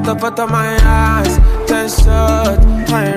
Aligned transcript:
put 0.00 0.08
up 0.08 0.38
of 0.40 0.50
my 0.50 0.76
eyes, 0.82 1.38
ten 1.68 1.88
shot, 1.88 2.58
my 2.90 3.14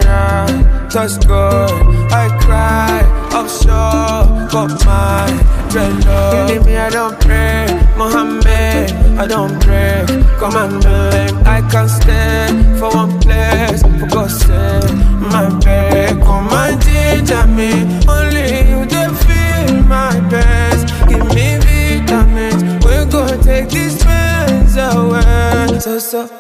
touch 0.90 1.20
good. 1.26 1.72
I 2.12 2.28
cry, 2.42 3.02
offshore, 3.34 4.48
got 4.52 4.70
my 4.86 5.28
dreadlock. 5.70 6.48
Believe 6.48 6.66
me, 6.66 6.78
I 6.78 6.90
don't 6.90 7.20
pray, 7.20 7.66
Mohammed, 7.98 8.92
I 9.18 9.26
don't 9.28 9.60
pray. 9.62 10.06
Come 10.40 10.56
and 10.56 10.84
believe 10.84 11.48
I 11.48 11.62
can't 11.72 11.90
stay 11.90 12.48
for 12.80 12.90
one 12.96 13.20
place, 13.22 13.82
for 13.82 14.08
God's 14.08 14.36
sake, 14.46 14.94
my 15.34 15.50
baby. 15.66 16.22
Come 16.22 16.50
and 16.50 16.82
ginger 16.82 17.48
me, 17.58 17.72
only 18.08 18.48
you 18.70 18.86
they 18.86 19.10
feel 19.26 19.84
my 19.84 20.20
best. 20.30 20.88
Give 21.10 21.26
me 21.34 21.58
vitamins, 21.58 22.86
we're 22.86 23.06
gonna 23.10 23.42
take 23.42 23.70
these 23.70 24.04
pains 24.04 24.78
away. 24.78 25.80
So, 25.80 26.00
so, 26.00 26.37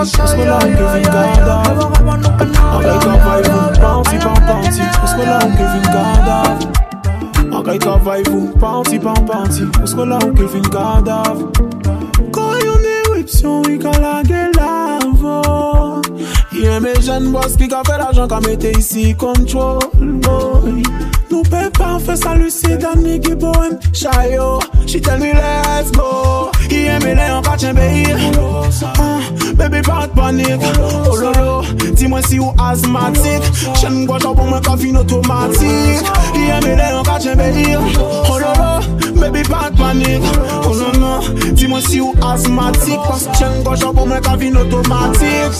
Pousse 0.00 0.34
me 0.34 0.46
la 0.46 0.58
que 0.60 0.66
vingada 0.66 1.62
Agai 2.72 2.98
kavai 2.98 3.42
vum 3.42 3.68
pansi 3.78 4.18
pan 4.18 4.34
pansi 4.46 4.82
Pousse 4.98 5.16
me 5.18 5.24
la 5.26 5.38
que 5.40 5.66
vingada 5.72 6.38
Agai 7.58 7.78
kavai 7.78 8.22
vum 8.22 8.48
pansi 8.58 8.98
pan 8.98 9.26
pansi 9.26 9.66
Pousse 9.66 9.94
me 9.96 10.06
la 10.06 10.18
que 10.18 10.46
vingada 10.54 11.22
Koyone 12.32 12.94
wipsyon 13.12 13.62
i 13.68 13.78
kalage 13.78 14.42
lavo 14.56 16.00
Ye 16.50 16.80
me 16.80 16.94
jen 17.02 17.30
bos 17.30 17.56
ki 17.56 17.68
ka 17.68 17.82
fe 17.84 17.98
la 17.98 18.10
jan 18.10 18.28
ka 18.28 18.40
mete 18.40 18.72
isi 18.78 19.14
kontrol 19.14 19.84
boy 20.24 20.80
Nou 21.28 21.42
pe 21.44 21.68
pa 21.76 21.98
fe 21.98 22.16
salusi 22.16 22.78
dan 22.80 23.02
mi 23.02 23.18
gi 23.18 23.34
bohem 23.34 23.76
Chayo, 23.92 24.62
she 24.88 24.98
tell 24.98 25.18
me 25.18 25.34
let's 25.34 25.90
go. 25.90 26.50
Ki 26.70 26.86
eme 26.86 27.14
le 27.18 27.22
an 27.34 27.42
kachen 27.42 27.74
beyi 27.74 28.06
ah, 28.84 29.20
Bebe 29.58 29.82
pat 29.82 30.14
panik 30.14 30.62
Ololo, 31.10 31.58
oh, 31.58 31.64
ti 31.96 32.06
mwen 32.06 32.22
si 32.22 32.38
ou 32.38 32.54
asmatik 32.62 33.42
Chen 33.80 34.06
gwa 34.06 34.20
chan 34.22 34.36
pou 34.38 34.46
mwen 34.46 34.62
kafin 34.62 34.96
otomatik. 35.00 36.06
Ki 36.30 36.44
eme 36.54 36.76
le 36.78 36.86
an 37.00 37.04
kachen 37.08 37.34
beyi 37.40 37.74
Ololo, 37.74 38.70
oh, 38.78 38.80
bebe 39.18 39.42
pat 39.50 39.74
panik 39.74 40.22
Ololo, 40.62 41.18
oh, 41.18 41.50
ti 41.58 41.66
mwen 41.66 41.82
si 41.88 42.00
ou 42.00 42.14
asmatik 42.30 43.02
Pas 43.08 43.26
chen 43.34 43.64
gwa 43.66 43.74
chan 43.76 43.90
pou 43.96 44.06
mwen 44.06 44.22
kafin 44.22 44.62
otomatik. 44.62 45.58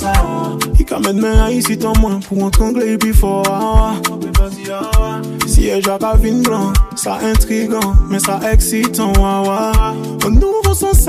I 0.78 0.84
kamen 0.84 1.19
men 1.20 1.43
a 1.43 1.50
isi 1.50 1.75
tan 1.76 1.99
mwen 1.99 2.22
pou 2.28 2.47
an 2.47 2.54
kongle 2.54 2.94
pi 3.03 3.10
fwa 3.12 3.99
e 4.06 5.49
Siye 5.50 5.82
jak 5.82 6.03
avin 6.06 6.43
blan, 6.47 6.70
sa 6.94 7.19
intrigan 7.26 7.99
Men 8.09 8.22
sa 8.22 8.38
eksitan 8.49 9.12
wawa. 9.19 9.75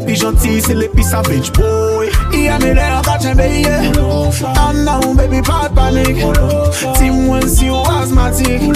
plus 0.00 0.16
gentille, 0.16 0.60
c'est 0.60 0.74
les 0.74 0.90
savage 1.02 1.52
boy. 1.52 2.08
Il 2.32 2.48
a 2.48 2.58
mis 2.58 2.74
l'air 2.74 2.98
à 2.98 3.02
catch 3.02 3.26
un 3.26 3.34
baby. 3.34 3.66
Oh 3.98 4.30
non, 4.74 5.14
baby, 5.14 5.42
pas 5.42 5.68
de 5.68 5.74
panique. 5.74 6.24
Dis-moi 6.98 7.40
si 7.46 7.70
on 7.70 7.82
asthmatique. 7.82 8.72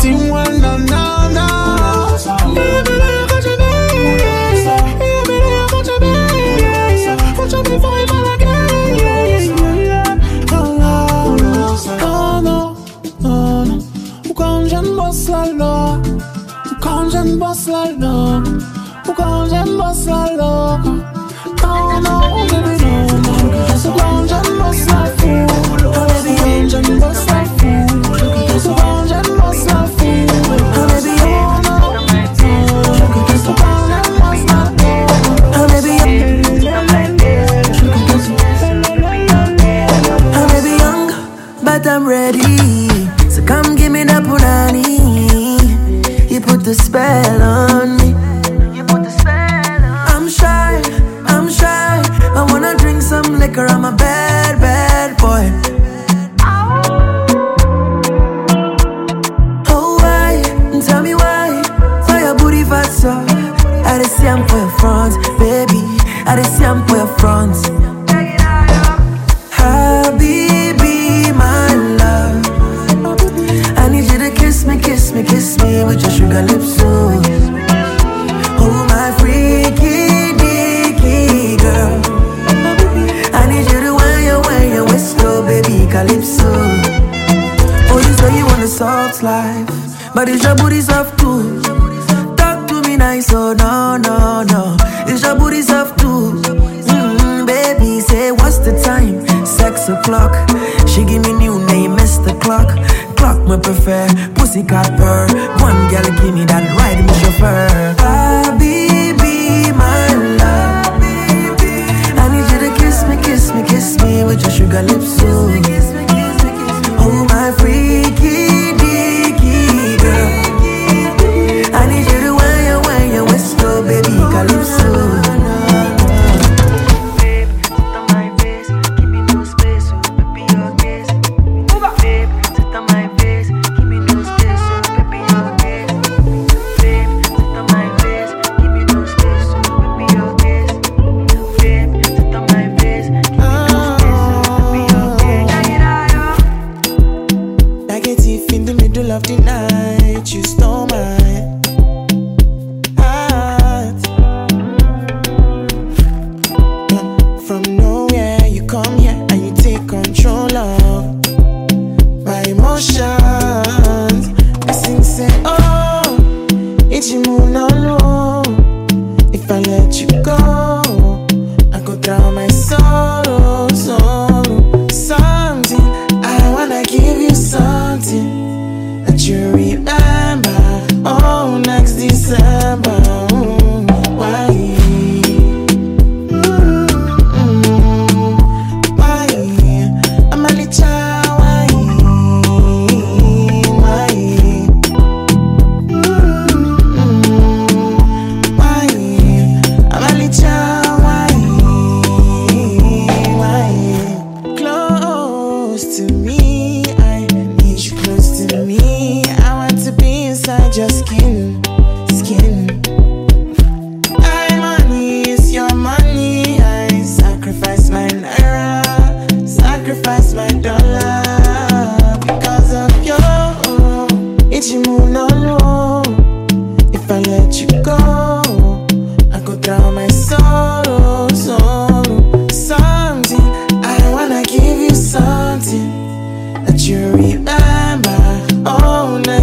Dis-moi 0.00 0.44
non, 0.60 0.78
non, 0.78 1.30
non. 1.32 2.16
Il 2.24 2.30
a 2.30 2.42
mis 2.46 2.96
l'air 3.00 3.22
à 3.22 3.26
catch 3.28 3.46
un 3.46 3.56
baby. 3.58 4.00
Il 4.14 4.68
a 4.70 5.22
mis 5.28 5.38
l'air 5.40 5.64
à 5.64 5.68
catch 5.70 5.88
un 5.88 5.98
baby. 6.00 7.34
Faut 7.36 7.48
jamais 7.48 7.78
voir 7.78 7.94
il 8.00 8.06
va 8.12 8.18
la 8.28 8.36
gueule. 8.44 9.54
Oh 10.52 10.54
non, 10.78 11.06
oh 12.02 12.40
non, 12.42 12.76
oh 13.22 13.22
non. 13.22 13.78
Ou 14.28 14.32
quand 14.34 14.60
j'aime 14.66 14.92
boss 14.96 15.28
la 15.28 15.42
loi. 15.52 15.98
Ou 16.70 16.74
quand 16.80 17.10
j'aime 17.10 17.36
boss 17.38 17.66
la 17.66 17.84
loi. 17.98 18.42
Ou 19.06 19.12
quand 19.12 19.46
j'aime 19.50 19.76
boss 19.76 20.06
la 20.06 20.33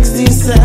60. 0.03 0.60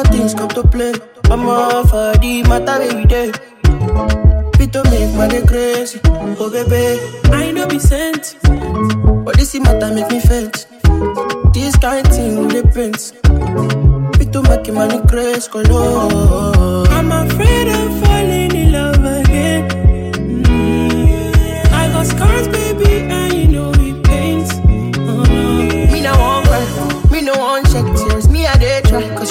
Lot 0.00 0.08
of 0.08 0.14
things 0.14 0.34
come 0.34 0.48
to 0.50 0.62
play. 0.68 0.94
I'm 1.30 1.46
all 1.46 1.86
for 1.86 2.12
the 2.18 2.42
matter 2.48 2.82
every 2.82 3.04
day. 3.04 3.32
Fit 4.56 4.72
to 4.72 4.82
make 4.90 5.14
money 5.14 5.46
crazy. 5.46 6.00
Oh, 6.04 6.50
baby, 6.50 7.00
I 7.30 7.50
know 7.50 7.66
be 7.66 7.78
sent. 7.78 8.36
But 9.24 9.36
this 9.36 9.54
matter 9.58 9.92
make 9.92 10.10
me 10.10 10.20
faint. 10.20 10.66
This 11.52 11.76
kind 11.76 12.06
thing 12.08 12.38
with 12.38 12.52
the 12.52 12.62
prince. 12.72 13.12
Fit 14.16 14.32
to 14.32 14.42
make 14.42 14.72
money 14.72 15.00
crazy. 15.06 15.50
Color. 15.50 15.66
Oh. 15.70 16.86
I'm 16.90 17.12
afraid 17.12 17.68
of 17.68 18.00
falling 18.00 18.19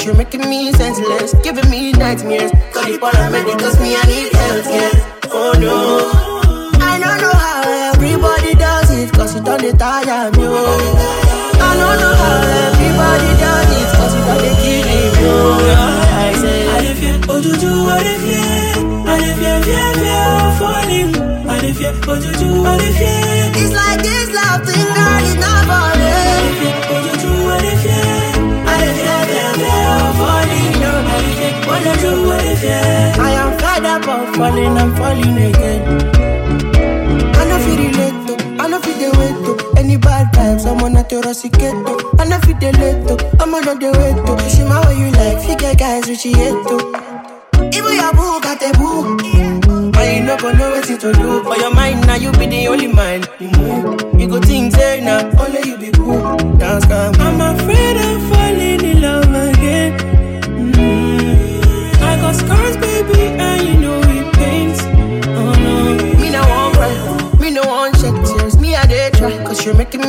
you're 0.10 0.18
making 0.18 0.42
me 0.50 0.72
senseless, 0.74 1.36
giving 1.44 1.70
me 1.70 1.92
nightmares. 1.92 2.50
Call 2.74 2.84
the 2.90 2.98
paramedic, 2.98 3.60
cause 3.60 3.80
me 3.80 3.94
I 3.96 4.02
need 4.10 4.34
health 4.34 4.66
care. 4.66 4.92
Oh 5.30 5.54
no, 5.62 6.10
I 6.82 6.98
don't 6.98 7.22
know 7.22 7.30
how 7.30 7.94
everybody 7.94 8.56
does 8.56 8.90
it, 8.90 9.14
cause 9.14 9.36
it 9.36 9.44
don't 9.46 9.78
tire 9.78 10.32
me. 10.32 10.46
Oh. 10.50 11.62
I 11.62 11.78
don't 11.78 11.98
know 12.02 12.16
how 12.22 12.42
everybody 12.66 13.32
does 13.38 13.70
it, 13.78 13.88
cause 13.98 14.14
it 14.18 14.26
don't 14.26 14.58
kill 14.66 14.82
me. 14.90 15.00
I 16.10 16.34
say, 16.42 16.68
I 16.74 16.82
dey 16.82 16.94
fear, 16.98 17.22
oh 17.30 17.42
juju, 17.42 17.70
I 17.70 18.02
dey 18.02 18.18
fear, 18.26 18.50
I 19.06 19.18
fear, 19.38 19.58
fear, 19.62 19.90
fear 19.94 20.26
of 20.42 20.58
falling. 20.58 21.10
I 21.50 21.62
dey 21.62 21.74
fear, 21.74 21.94
oh 22.10 22.18
juju, 22.18 22.50
I 22.66 22.78
dey 22.82 22.94
fear. 22.98 23.62
It's 23.62 23.74
like 23.78 24.02
this 24.02 24.30
love 24.34 24.66
thing, 24.66 24.90
girl, 24.90 25.22
it's 25.22 25.36
not 25.38 25.62
for 25.70 25.99
I 31.82 33.32
am 33.32 33.58
fed 33.60 33.86
up 33.86 34.08
of 34.08 34.36
falling, 34.36 34.78
I'm 34.78 34.96
falling 34.96 35.38
again. 35.38 35.82
I 37.36 37.46
know 37.48 37.60
feel 37.60 37.78
relate 37.78 38.28
to, 38.28 38.64
I 38.64 38.68
know 38.68 38.80
feel 38.80 38.98
the 38.98 39.18
way 39.18 39.30
to. 39.46 39.80
Any 39.80 39.96
bad 39.98 40.34
times, 40.34 40.66
I'm 40.66 40.82
on 40.84 40.98
a 40.98 41.04
terrorisicato 41.04 42.20
I 42.20 42.26
know 42.28 42.40
feel 42.40 42.58
the 42.60 42.72
late 42.78 43.42
I'm 43.42 43.54
on 43.56 43.64
the 43.80 43.92
way 43.98 44.14
to. 44.14 44.50
See 44.50 44.64
my 44.64 44.86
way 44.88 44.98
you 45.00 45.12
like, 45.12 45.40
figure 45.46 45.74
guys, 45.76 46.08
which 46.08 46.26
you 46.26 46.36
hate 46.36 46.68
to. 46.68 46.78
Even 47.78 47.96
your 47.96 48.12
boo 48.14 48.40
got 48.42 48.62
a 48.62 48.72
boo 48.78 49.18
And 49.24 50.18
you 50.18 50.24
no 50.26 50.38
go 50.38 50.52
know 50.52 50.72
what 50.72 50.84
to 50.84 50.98
do. 50.98 51.44
For 51.44 51.56
your 51.58 51.74
mind, 51.74 52.06
now 52.08 52.16
you 52.16 52.32
be 52.34 52.46
the 52.48 52.68
only 52.68 52.88
mind. 52.88 53.30
You 53.40 53.50
move, 53.52 54.20
you 54.20 54.28
go 54.28 54.40
think, 54.42 54.74
say 54.74 55.00
now 55.02 55.30
Only 55.40 55.70
you 55.70 55.78
be 55.78 55.92
cool, 55.92 56.20
dance 56.58 56.86
come 56.86 57.14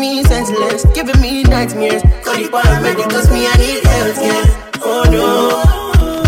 me 0.01 0.23
senseless 0.25 0.85
Giving 0.95 1.21
me 1.21 1.43
nightmares. 1.45 2.03
Call 2.25 2.35
the 2.37 2.49
paramedic, 2.49 3.11
cause 3.11 3.31
me 3.31 3.47
I 3.47 3.55
need 3.57 3.85
health 3.85 4.17
care 4.17 4.47
Oh 4.83 5.05
no. 5.13 5.27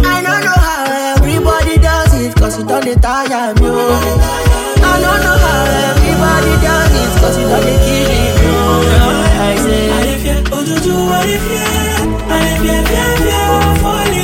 I 0.05 0.21
don't 0.23 0.45
know 0.45 0.59
how 0.67 1.17
everybody 1.17 1.79
does 1.79 2.13
it 2.21 2.35
Cause 2.37 2.59
it 2.59 2.67
don't 2.69 3.03
tire 3.03 3.55
me 3.55 3.61
oh. 3.65 4.79
I 4.85 5.01
don't 5.01 5.21
know 5.25 5.37
how 5.45 5.65
everybody 5.91 6.55
does 6.63 6.93
it 7.01 7.11
Cause 7.21 7.37
it 7.39 7.49
don't 7.49 7.65
kill 7.65 8.09
me 8.13 8.23
oh. 8.53 9.41
I 9.43 9.57
say 9.57 9.91
I 9.91 10.03
dey 10.05 10.17
fear, 10.23 10.39
oh 10.53 10.65
juju, 10.65 10.93
I 10.93 11.27
dey 11.27 11.39
fear 11.47 11.73
I 12.29 12.39
dey 12.45 12.57
fear, 12.63 12.81
fear, 12.87 13.11
fear 13.19 13.47
of 13.57 13.75
falling 13.83 14.22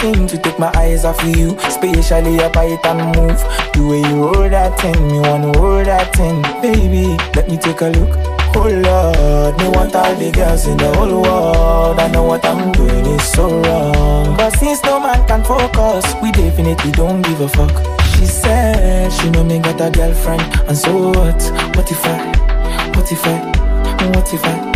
seem 0.00 0.26
to 0.26 0.38
take 0.38 0.58
my 0.58 0.72
eyes 0.76 1.04
off 1.04 1.22
of 1.22 1.36
you, 1.36 1.56
especially 1.58 2.36
your 2.36 2.50
bite 2.50 2.84
and 2.86 3.04
move. 3.16 3.40
The 3.74 3.86
way 3.86 4.00
you 4.00 4.24
roll 4.24 4.48
that 4.48 4.80
thing, 4.80 4.96
me 5.08 5.20
wanna 5.20 5.52
roll 5.58 5.84
that 5.84 6.14
thing, 6.16 6.40
baby. 6.62 7.16
Let 7.36 7.48
me 7.48 7.58
take 7.58 7.80
a 7.82 7.88
look. 7.88 8.16
Oh 8.56 8.66
Lord, 8.66 9.58
me 9.60 9.68
want 9.68 9.94
all 9.94 10.14
the 10.16 10.30
girls 10.32 10.66
in 10.66 10.76
the 10.76 10.90
whole 10.94 11.22
world. 11.22 12.00
I 12.00 12.08
know 12.08 12.24
what 12.24 12.44
I'm 12.44 12.72
doing 12.72 13.06
is 13.06 13.22
so 13.32 13.48
wrong. 13.62 14.36
But 14.36 14.50
since 14.56 14.82
no 14.84 14.98
man 15.00 15.26
can 15.28 15.44
focus, 15.44 16.04
we 16.22 16.32
definitely 16.32 16.92
don't 16.92 17.22
give 17.22 17.40
a 17.40 17.48
fuck. 17.48 17.76
She 18.16 18.24
said 18.26 19.12
she 19.12 19.30
know 19.30 19.44
me 19.44 19.58
got 19.60 19.80
a 19.80 19.90
girlfriend, 19.90 20.42
and 20.66 20.76
so 20.76 21.10
what? 21.10 21.40
What 21.76 21.90
if 21.90 22.04
I? 22.04 22.18
What 22.96 23.12
if 23.12 23.24
I? 23.26 23.36
What 24.14 24.32
if 24.32 24.44
I? 24.44 24.70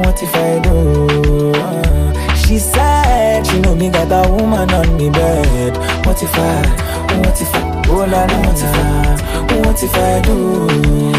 What 0.00 0.22
if 0.22 0.34
I 0.34 0.60
do? 0.60 2.09
She 2.50 2.58
said 2.58 3.46
she 3.46 3.60
know 3.60 3.76
me 3.76 3.90
got 3.90 4.10
a 4.10 4.28
woman 4.28 4.68
on 4.72 4.96
me 4.96 5.08
bed. 5.08 5.76
What 6.04 6.20
if 6.20 6.34
I? 6.34 7.20
What 7.20 7.40
if 7.40 7.54
I? 7.54 7.84
Oh 7.86 7.98
la 7.98 8.24
la, 8.24 8.40
what 8.44 8.58
if 8.58 8.74
I? 8.74 9.68
What 9.68 9.80
if 9.80 9.94
I 9.94 10.20
do? 10.22 10.66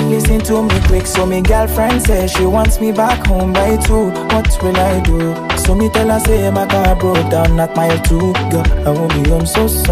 Listen 0.09 0.41
to 0.41 0.61
me 0.63 0.87
quick, 0.87 1.07
so 1.07 1.25
me 1.25 1.41
girlfriend 1.41 2.01
says 2.01 2.33
she 2.33 2.45
wants 2.45 2.81
me 2.81 2.91
back 2.91 3.25
home 3.27 3.53
by 3.53 3.77
two. 3.77 4.09
What 4.09 4.61
will 4.61 4.75
I 4.75 4.99
do? 4.99 5.50
So 5.63 5.75
me 5.75 5.89
tell 5.89 6.09
her 6.09 6.19
say 6.19 6.49
my 6.51 6.65
car 6.67 6.95
broke 6.95 7.29
down 7.29 7.59
at 7.59 7.75
mile 7.75 7.97
two. 8.01 8.33
Girl, 8.51 8.65
I 8.85 8.89
won't 8.89 9.13
be 9.13 9.29
home 9.29 9.45
so 9.45 9.67
soon. 9.67 9.85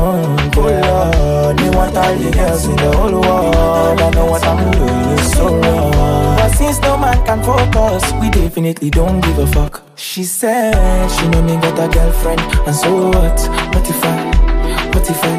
Oh 0.58 0.66
Lord, 0.66 1.56
me 1.62 1.70
want 1.70 1.96
all 1.96 2.16
the 2.16 2.32
girls 2.32 2.66
in 2.66 2.76
the 2.76 2.92
whole 2.98 3.22
world. 3.22 4.02
I 4.02 4.10
know 4.10 4.26
what 4.26 4.44
I'm 4.44 4.72
doing 4.72 5.20
is 5.20 5.32
so 5.32 5.46
wrong. 5.48 6.38
But 6.38 6.50
since 6.50 6.80
no 6.82 6.98
man 6.98 7.24
can 7.26 7.44
focus, 7.44 8.12
we 8.20 8.30
definitely 8.30 8.90
don't 8.90 9.22
give 9.22 9.38
a 9.38 9.48
fuck. 9.48 9.84
She 9.96 10.24
said 10.24 11.08
she 11.12 11.28
know 11.30 11.42
me 11.44 11.56
got 11.62 11.80
a 11.80 11.88
girlfriend, 11.94 12.42
and 12.68 12.76
so 12.76 13.10
what? 13.10 13.40
What 13.74 13.90
if 13.90 14.04
I? 14.04 14.90
What 14.94 15.10
if 15.10 15.24
I? 15.24 15.38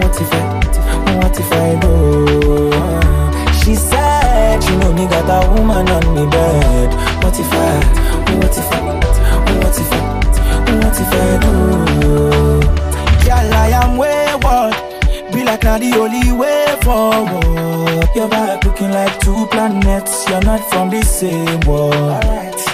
What 0.00 0.20
if 0.20 0.32
I? 0.32 0.58
What 1.18 1.38
if 1.38 1.52
I 1.52 1.80
do? 1.80 2.72
She 3.60 3.74
said 3.74 4.62
she 4.62 4.76
know 4.76 4.92
me 4.92 5.06
got 5.06 5.28
a 5.28 5.50
woman 5.50 5.88
on 5.88 6.14
me 6.14 6.30
bed. 6.30 6.94
What 7.22 7.38
if 7.38 7.52
I? 7.52 8.36
What 8.38 8.56
if 8.56 8.72
I? 8.72 8.97
What 10.88 10.98
if 10.98 11.12
I? 11.12 11.12
What 11.12 11.12
if 11.12 11.12
I 11.12 11.36
do? 11.44 12.60
Girl, 13.26 13.52
I 13.52 13.68
am 13.76 13.98
wayward. 13.98 14.74
Be 15.34 15.44
like 15.44 15.62
now 15.62 15.76
the 15.76 15.92
only 15.98 16.32
way 16.32 16.64
forward. 16.80 18.08
Your 18.16 18.26
back 18.26 18.64
looking 18.64 18.90
like 18.90 19.20
two 19.20 19.46
planets. 19.50 20.26
You're 20.30 20.40
not 20.40 20.64
from 20.70 20.88
the 20.88 21.02
same 21.02 21.60
world. 21.68 22.24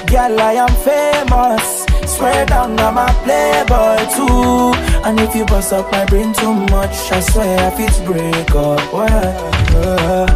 Girl, 0.07 0.41
I 0.41 0.53
am 0.63 0.71
famous. 0.87 1.87
Swear 2.07 2.47
down, 2.47 2.79
I'm 2.79 2.99
a 2.99 3.11
playboy 3.25 4.07
too. 4.15 4.79
And 5.05 5.19
if 5.19 5.35
you 5.35 5.45
bust 5.47 5.73
up 5.73 5.91
my 5.91 6.05
brain 6.05 6.33
too 6.35 6.55
much, 6.71 7.11
I 7.11 7.19
swear 7.19 7.73
if 7.73 7.81
it's 7.81 7.99
break 7.99 8.55
up. 8.55 8.93
Well, 8.93 9.54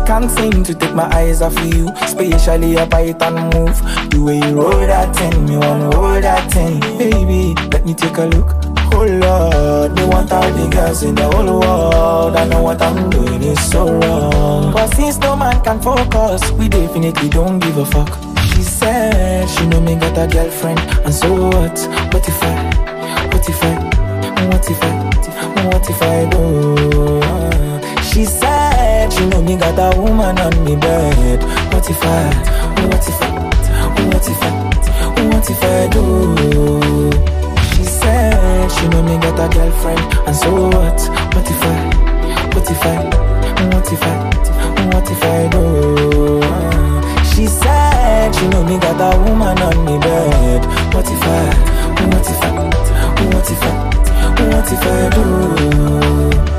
can't 0.06 0.30
seem 0.30 0.64
to 0.64 0.74
take 0.74 0.94
my 0.94 1.04
eyes 1.14 1.42
off 1.42 1.56
of 1.56 1.74
you, 1.74 1.88
especially 2.02 2.74
bite 2.86 3.22
and 3.22 3.54
move. 3.54 3.76
The 4.10 4.18
way 4.20 4.36
you 4.36 4.60
roll 4.60 4.86
that 4.86 5.14
thing, 5.14 5.46
me 5.46 5.56
wanna 5.56 5.90
roll 5.90 6.20
that 6.20 6.50
thing, 6.50 6.80
baby. 6.98 7.54
Let 7.70 7.84
me 7.84 7.94
take 7.94 8.16
a 8.18 8.24
look. 8.24 8.56
Oh 8.92 9.04
Lord, 9.04 9.94
me 9.94 10.04
want 10.06 10.32
all 10.32 10.50
the 10.50 10.68
girls 10.74 11.02
in 11.02 11.14
the 11.14 11.24
whole 11.30 11.60
world. 11.60 12.36
I 12.36 12.46
know 12.48 12.62
what 12.62 12.80
I'm 12.82 13.10
doing 13.10 13.42
is 13.42 13.60
so 13.70 13.86
wrong. 13.86 14.72
But 14.72 14.88
since 14.94 15.18
no 15.18 15.36
man 15.36 15.62
can 15.62 15.80
focus, 15.80 16.50
we 16.52 16.68
definitely 16.68 17.28
don't 17.28 17.58
give 17.58 17.76
a 17.76 17.86
fuck. 17.86 18.10
She 18.54 18.62
said 18.62 19.48
she 19.48 19.66
know 19.66 19.80
me 19.80 19.94
got 19.94 20.18
a 20.18 20.26
girlfriend, 20.26 20.80
and 21.04 21.14
so 21.14 21.32
what? 21.32 21.78
What 22.12 22.26
if 22.26 22.42
I? 22.42 23.28
What 23.30 23.48
if 23.48 23.62
I? 23.62 23.74
What 24.48 24.70
if 24.70 24.82
I? 24.82 25.08
What 25.68 25.88
if 25.88 26.02
I 26.02 26.28
do? 26.30 28.02
She 28.02 28.24
said 28.24 28.57
she 29.18 29.26
know 29.26 29.42
me 29.42 29.56
got 29.56 29.78
a 29.78 30.00
woman 30.00 30.38
on 30.38 30.64
me 30.64 30.76
bed. 30.76 31.42
What 31.72 31.90
if 31.90 32.02
I? 32.02 32.30
What 32.86 33.08
if 33.08 33.20
I? 33.20 33.28
What 34.06 34.28
if 34.30 34.42
I? 34.42 34.50
What 35.26 35.50
if 35.50 35.62
I 35.62 35.88
do? 35.90 37.10
She 37.74 37.82
said 37.82 38.68
she 38.70 38.86
know 38.88 39.02
me 39.02 39.18
got 39.18 39.38
a 39.42 39.48
girlfriend, 39.52 40.00
and 40.26 40.36
so 40.36 40.68
what? 40.68 41.00
What 41.34 41.50
if 41.50 41.62
I? 41.62 41.78
What 42.54 42.70
if 42.70 42.82
I? 42.82 42.96
What 43.72 43.92
if 43.92 44.02
I? 44.02 44.14
What 44.92 45.10
if 45.10 45.22
I 45.24 45.48
do? 45.50 45.64
She 47.30 47.46
said 47.46 48.34
she 48.36 48.46
know 48.48 48.62
me 48.62 48.78
got 48.78 49.00
a 49.02 49.18
woman 49.18 49.58
on 49.58 49.84
me 49.84 49.98
bed. 49.98 50.64
What 50.94 51.06
if 51.10 51.22
I? 51.22 51.46
What 52.06 52.28
if 52.32 52.42
I? 52.42 52.50
What 53.34 53.50
if 53.50 53.62
I? 53.62 53.88
What 54.46 54.72
if 54.72 54.82
I 54.82 55.10
do? 55.10 56.57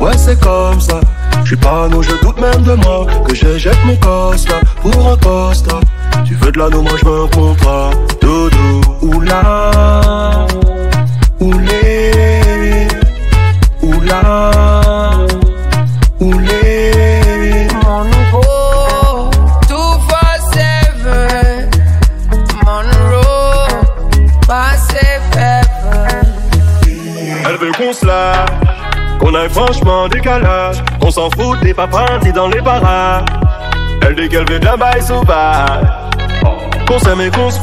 Ouais 0.00 0.16
c'est 0.16 0.38
comme 0.40 0.80
ça. 0.80 1.00
Je 1.42 1.48
suis 1.48 1.56
parano, 1.56 2.02
je 2.02 2.10
doute 2.22 2.38
même 2.40 2.62
de 2.62 2.74
moi 2.74 3.06
que 3.26 3.34
je 3.34 3.56
jette 3.56 3.78
mon 3.86 3.96
costa 3.96 4.54
pour 4.82 5.12
un 5.12 5.16
costa. 5.16 5.80
Tu 6.26 6.34
veux 6.34 6.52
de 6.52 6.58
l'anneau, 6.58 6.82
moi 6.82 6.92
je 7.00 7.04
veux 7.06 7.22
un 7.22 7.28
contrat. 7.28 7.90
Doudou, 8.20 8.80
oula, 9.02 10.46
oulé, 11.40 12.86
oula, 13.82 14.50
oulé. 16.20 17.68
I'm 17.70 17.86
on 17.86 18.04
the 18.10 18.22
go, 18.30 18.42
two 19.68 19.90
four 20.06 20.34
seven. 20.52 21.70
Road, 23.10 23.72
massive 24.46 25.24
heaven. 25.32 26.26
Elle 27.46 27.56
veut 27.56 27.72
qu'on 27.72 27.92
se 27.94 28.04
lâche, 28.04 28.47
qu'on 29.18 29.34
aille 29.34 29.48
franchement 29.50 30.08
décalage, 30.08 30.82
qu'on 31.00 31.10
s'en 31.10 31.30
fout 31.30 31.60
des 31.60 31.74
paparazzis 31.74 32.32
dans 32.32 32.48
les 32.48 32.62
parages. 32.62 33.24
Elle 34.02 34.14
dit 34.14 34.28
qu'elle 34.28 34.48
veut 34.50 34.58
de 34.58 34.64
la 34.64 34.76
baille 34.76 35.02
sauvage, 35.02 35.86
qu'on 36.86 36.98
s'aime 36.98 37.20
et 37.20 37.30
qu'on 37.30 37.50
se 37.50 37.58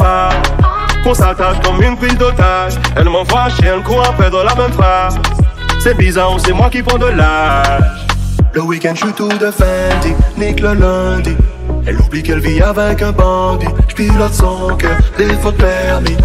qu'on 1.03 1.13
s'attache 1.13 1.59
comme 1.63 1.81
une 1.81 1.95
prise 1.95 2.17
d'otage. 2.17 2.73
Elle 2.95 3.09
m'envoie 3.09 3.49
chier, 3.49 3.67
elle 3.67 3.83
court 3.83 4.03
après 4.07 4.29
dans 4.29 4.43
la 4.43 4.55
même 4.55 4.71
phrase. 4.71 5.19
C'est 5.79 5.95
bizarre, 5.95 6.37
c'est 6.43 6.53
moi 6.53 6.69
qui 6.69 6.81
prends 6.81 6.97
de 6.97 7.05
l'âge. 7.05 7.83
Le 8.53 8.61
week-end, 8.61 8.93
je 8.95 9.05
suis 9.05 9.13
tout 9.13 9.27
de 9.27 9.51
Fendi, 9.51 10.13
nique 10.37 10.61
le 10.61 10.73
lundi. 10.73 11.35
Elle 11.85 11.99
oublie 12.01 12.23
qu'elle 12.23 12.39
vit 12.39 12.61
avec 12.61 13.01
un 13.01 13.11
bandit. 13.11 13.67
J'pilote 13.89 14.33
son 14.33 14.75
cœur, 14.77 14.97
des 15.17 15.33
fautes 15.35 15.57
permis. 15.57 16.17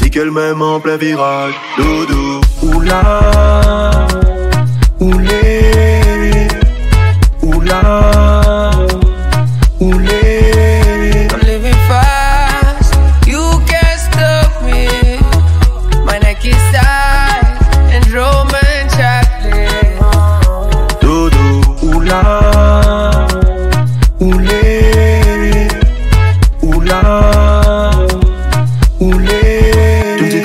Dit 0.00 0.10
qu'elle 0.10 0.30
m'aime 0.30 0.60
en 0.60 0.78
plein 0.80 0.96
virage. 0.96 1.54
Doudou, 1.78 2.40
oula, 2.62 3.20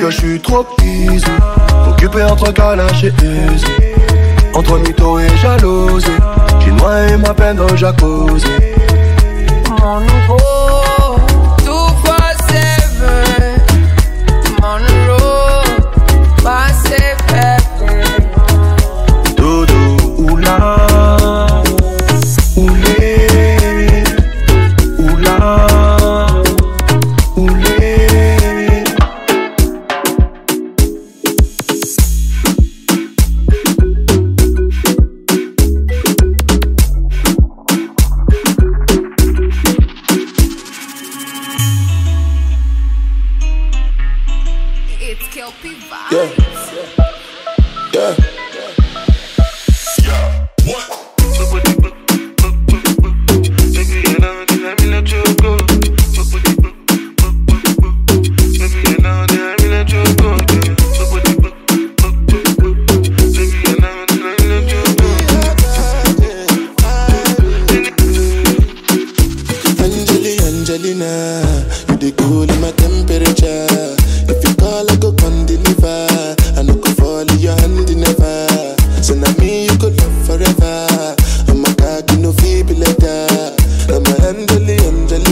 que 0.04 0.10
je 0.10 0.18
suis 0.18 0.40
trop 0.40 0.66
easy, 0.82 1.24
occupé 1.88 2.22
entre 2.24 2.52
Kalash 2.52 3.04
et. 3.04 3.12
Entre 4.52 4.78
mytho 4.78 5.18
et 5.18 5.36
jalousie, 5.38 6.06
j'ai 6.60 6.72
noyé 6.72 7.16
ma 7.16 7.32
peine 7.32 7.56
dans 7.56 7.74
jacuzzi. 7.74 8.46
I'm 9.80 10.06
on 10.30 10.83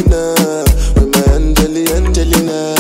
Angelina, 0.03 0.65
a 0.97 1.35
Angeli, 1.35 1.87
Angelina. 1.93 2.75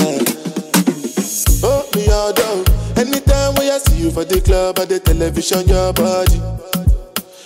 Oh 1.62 1.88
me 1.94 2.08
all 2.08 2.32
down. 2.32 2.64
Anytime 2.96 3.54
when 3.54 3.70
I 3.70 3.78
see 3.78 4.02
you 4.02 4.10
for 4.10 4.24
the 4.24 4.40
club 4.40 4.78
or 4.78 4.86
the 4.86 4.98
television, 4.98 5.66
your 5.68 5.92
body. 5.92 6.40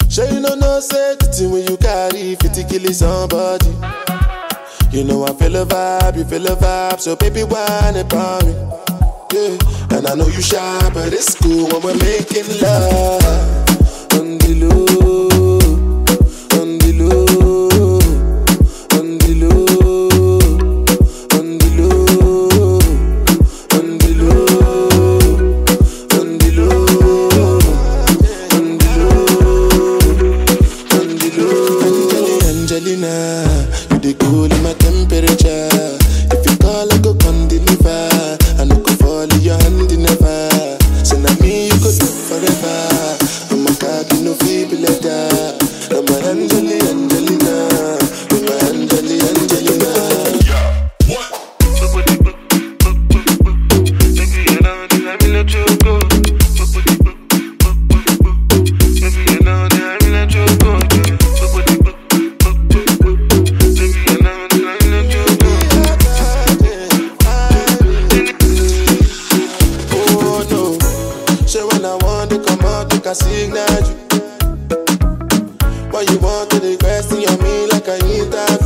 Sure 0.09 0.27
you 0.33 0.41
know 0.41 0.55
no 0.55 0.81
say 0.81 1.17
the 1.19 1.27
thing 1.27 1.51
when 1.51 1.67
you 1.67 1.77
carry 1.77 2.37
50 2.37 2.65
kill 2.65 2.93
somebody. 2.93 3.69
You 4.97 5.05
know 5.05 5.25
I 5.25 5.35
feel 5.35 5.57
a 5.57 5.67
vibe, 5.67 6.17
you 6.17 6.25
feel 6.25 6.47
a 6.47 6.57
vibe, 6.57 7.01
so 7.01 7.17
baby 7.17 7.43
whine 7.43 7.97
about 7.97 8.45
me. 8.47 8.53
Yeah, 9.33 9.59
and 9.97 10.07
I 10.07 10.15
know 10.15 10.29
you 10.29 10.41
shy, 10.41 10.91
but 10.95 11.13
it's 11.13 11.35
cool 11.35 11.69
when 11.69 11.83
we're 11.83 11.99
making 11.99 12.49
love 12.63 13.23
on 14.15 14.39
the 14.39 14.55
low, 14.65 15.06
But 75.97 76.11
you 76.11 76.19
want 76.19 76.51
to 76.51 76.61
the 76.61 76.77
in 77.11 77.23
your 77.23 77.39
me 77.43 77.67
like 77.69 77.89
I 77.89 77.97
need 78.07 78.31
that. 78.31 78.61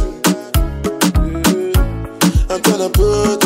Mm. 1.15 2.51
I'm 2.51 2.61
gonna 2.61 2.91
put 2.91 3.40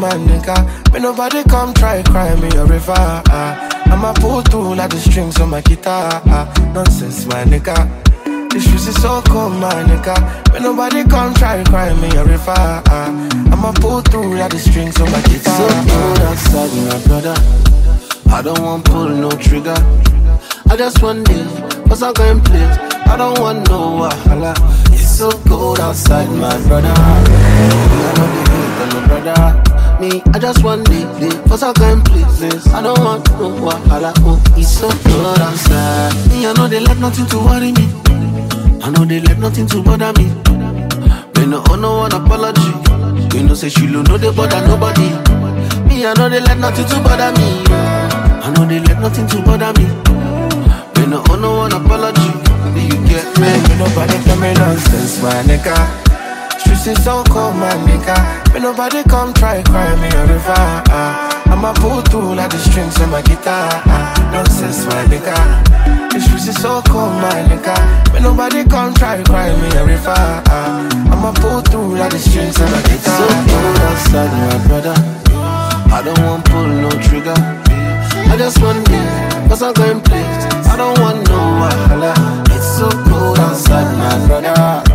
my 0.00 0.10
nigga. 0.10 0.92
May 0.92 1.00
nobody 1.00 1.42
come 1.44 1.72
try 1.74 2.02
cry 2.02 2.34
me 2.36 2.48
a 2.56 2.64
river. 2.64 2.94
ah. 2.96 3.68
I'ma 3.86 4.12
pull 4.14 4.42
through 4.42 4.74
like 4.74 4.90
the 4.90 4.98
strings 4.98 5.40
on 5.40 5.50
my 5.50 5.60
guitar. 5.60 6.22
ah. 6.26 6.46
Nonsense, 6.74 7.26
my 7.26 7.44
nigga. 7.44 7.76
The 8.50 8.60
streets 8.60 8.86
is 8.86 9.00
so 9.00 9.22
cold, 9.22 9.54
my 9.54 9.72
nigga. 9.84 10.14
May 10.52 10.60
nobody 10.60 11.04
come 11.04 11.32
try 11.34 11.62
cry 11.64 11.92
me 11.94 12.08
a 12.16 12.24
river. 12.24 12.54
ah. 12.56 13.28
I'ma 13.52 13.72
pull 13.72 14.00
through 14.02 14.36
like 14.36 14.50
the 14.52 14.58
strings 14.58 15.00
on 15.00 15.10
my 15.10 15.20
guitar. 15.22 15.56
So 15.56 15.68
cold 15.92 16.18
outside, 16.20 16.72
my 16.88 16.98
brother. 17.06 17.36
I 18.30 18.42
don't 18.42 18.62
want 18.62 18.84
pull 18.84 19.08
no 19.08 19.30
trigger. 19.30 19.76
I 20.70 20.76
just 20.76 21.02
want 21.02 21.28
live, 21.28 21.84
cause 21.88 22.02
I 22.02 22.12
can 22.12 22.40
play. 22.40 22.64
I 23.04 23.16
don't 23.16 23.38
want 23.38 23.68
no 23.68 24.00
wahala. 24.00 24.54
It's 24.92 25.18
so 25.18 25.30
cold 25.48 25.80
outside, 25.80 26.28
my 26.30 26.56
brother. 26.66 26.94
I 26.96 27.24
hate 28.48 28.80
on 28.82 28.88
my 28.94 29.06
brother. 29.06 29.71
Me, 30.02 30.20
I 30.34 30.38
just 30.40 30.64
want 30.64 30.88
live, 30.88 31.20
live, 31.20 31.62
I 31.62 31.72
can 31.74 32.02
play 32.02 32.24
this. 32.40 32.66
I 32.74 32.82
don't 32.82 32.98
want 33.04 33.22
no 33.38 33.54
wahala. 33.54 34.12
Oh, 34.26 34.42
it's 34.58 34.68
so 34.68 34.90
cold 34.90 35.38
outside. 35.38 36.10
Me, 36.28 36.44
I 36.44 36.52
know 36.54 36.66
they 36.66 36.80
let 36.80 36.98
nothing 36.98 37.26
to 37.26 37.38
worry 37.38 37.70
me. 37.70 37.86
I 38.82 38.90
know 38.90 39.04
they 39.04 39.20
let 39.20 39.38
nothing 39.38 39.68
to 39.68 39.80
bother 39.80 40.12
me. 40.18 40.26
Me 41.38 41.46
no 41.46 41.62
owe 41.70 41.76
no 41.76 41.98
one 41.98 42.12
apology. 42.12 42.74
You 43.38 43.44
know 43.46 43.54
say 43.54 43.68
she 43.68 43.86
no 43.86 44.02
know 44.02 44.18
they 44.18 44.32
bother 44.34 44.66
nobody. 44.66 45.06
Me 45.86 46.04
I 46.04 46.14
know 46.18 46.28
they 46.28 46.40
let 46.40 46.58
nothing 46.58 46.86
to 46.86 46.96
bother 46.98 47.30
me. 47.38 47.62
I 47.70 48.52
know 48.56 48.66
they 48.66 48.80
let 48.80 48.98
nothing 48.98 49.28
to 49.28 49.38
bother 49.46 49.70
me. 49.78 49.86
Me 50.98 51.06
no 51.06 51.22
owe 51.30 51.36
no 51.36 51.58
one 51.58 51.72
apology. 51.78 52.26
Do 52.74 52.80
you 52.82 52.98
get 53.06 53.38
me? 53.38 53.54
May 53.54 53.78
nobody 53.78 54.18
tell 54.24 54.40
me 54.40 54.52
nonsense, 54.54 55.22
my 55.22 55.46
nigga. 55.46 56.11
Streets 56.72 56.98
is 56.98 57.04
so 57.04 57.22
cold, 57.24 57.54
my 57.56 57.68
nigga. 57.86 58.16
May 58.54 58.60
nobody 58.60 59.02
come 59.04 59.34
try 59.34 59.62
cry 59.62 59.94
me 60.00 60.08
a 60.08 60.26
river. 60.26 60.54
ah. 60.88 61.42
I'ma 61.52 61.72
pull 61.74 62.00
through 62.00 62.34
like 62.34 62.50
the 62.50 62.56
strings 62.58 62.98
on 63.00 63.10
my 63.10 63.20
guitar. 63.20 63.68
ah. 63.86 64.30
Nonsense, 64.32 64.86
my 64.86 65.04
nigga. 65.04 65.36
Streets 66.20 66.48
is 66.48 66.56
so 66.62 66.80
cold, 66.88 67.12
my 67.20 67.44
nigga. 67.44 67.76
May 68.14 68.20
nobody 68.20 68.64
come 68.64 68.94
try 68.94 69.22
cry 69.22 69.54
me 69.60 69.68
a 69.76 69.84
river. 69.84 70.14
ah. 70.16 70.88
I'ma 71.12 71.32
pull 71.32 71.60
through 71.60 71.96
like 71.96 72.10
the 72.12 72.18
strings 72.18 72.58
on 72.58 72.70
my 72.72 72.80
guitar. 72.82 73.20
It's 73.20 73.20
so 73.20 73.28
cold 73.52 73.78
outside, 73.88 74.32
my 74.32 74.66
brother. 74.66 74.96
I 75.92 76.00
don't 76.02 76.18
want 76.24 76.44
pull 76.46 76.66
no 76.66 76.90
trigger. 77.04 77.36
I 78.32 78.36
just 78.38 78.62
want 78.62 78.88
live, 78.88 79.48
cause 79.50 79.62
I'm 79.62 79.74
going 79.74 80.00
place. 80.00 80.44
I 80.72 80.76
don't 80.78 80.98
want 81.00 81.28
no 81.28 81.36
wahala. 81.60 82.14
It's 82.48 82.78
so 82.78 82.88
cold 83.10 83.38
outside, 83.38 83.92
my 83.98 84.26
brother. 84.26 84.91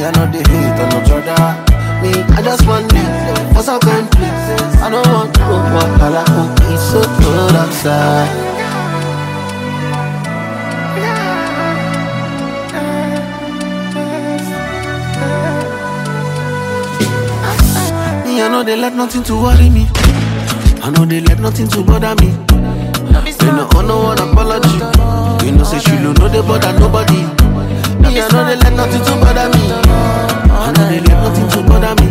Me, 0.00 0.06
I 0.06 0.12
know 0.12 0.24
the 0.32 0.38
hate 0.48 0.80
on 0.80 0.88
my 0.88 1.00
brother. 1.04 1.36
Me, 2.00 2.10
I 2.32 2.40
just 2.40 2.66
want 2.66 2.90
live, 2.90 3.52
cause 3.52 3.68
I'm 3.68 3.80
going. 3.80 4.08
I 4.80 4.88
don't 4.88 5.06
want 5.12 5.38
no 5.38 5.60
wahala. 5.76 6.24
Oh, 6.26 6.72
it's 6.72 6.82
so 6.88 7.02
cold 7.20 7.52
outside. 7.52 8.50
I 18.40 18.48
know 18.48 18.64
they 18.64 18.76
let 18.76 18.94
nothing 18.94 19.22
to 19.24 19.34
worry 19.34 19.68
me. 19.68 19.86
I 20.82 20.90
know 20.96 21.04
they 21.04 21.20
let 21.20 21.40
nothing 21.40 21.68
to 21.68 21.84
bother 21.84 22.14
me. 22.24 22.30
You 23.44 23.52
know, 23.52 23.68
oh 23.74 23.82
no 23.82 23.98
one 24.04 24.18
apology. 24.18 24.78
You 25.44 25.52
know, 25.52 25.64
say 25.64 25.78
she 25.78 25.90
don't 25.90 26.18
know 26.18 26.28
they 26.28 26.40
bother 26.40 26.72
nobody. 26.78 27.79
Me, 28.10 28.20
I 28.20 28.26
know 28.32 28.44
they 28.44 28.56
let 28.56 28.72
nothing 28.74 29.04
to 29.06 29.12
bother 29.22 29.48
me. 29.54 29.70
I 30.50 30.72
know 30.74 30.88
they 30.90 30.98
let 30.98 31.16
nothing 31.22 31.48
to 31.54 31.62
bother 31.62 31.94
me. 32.02 32.10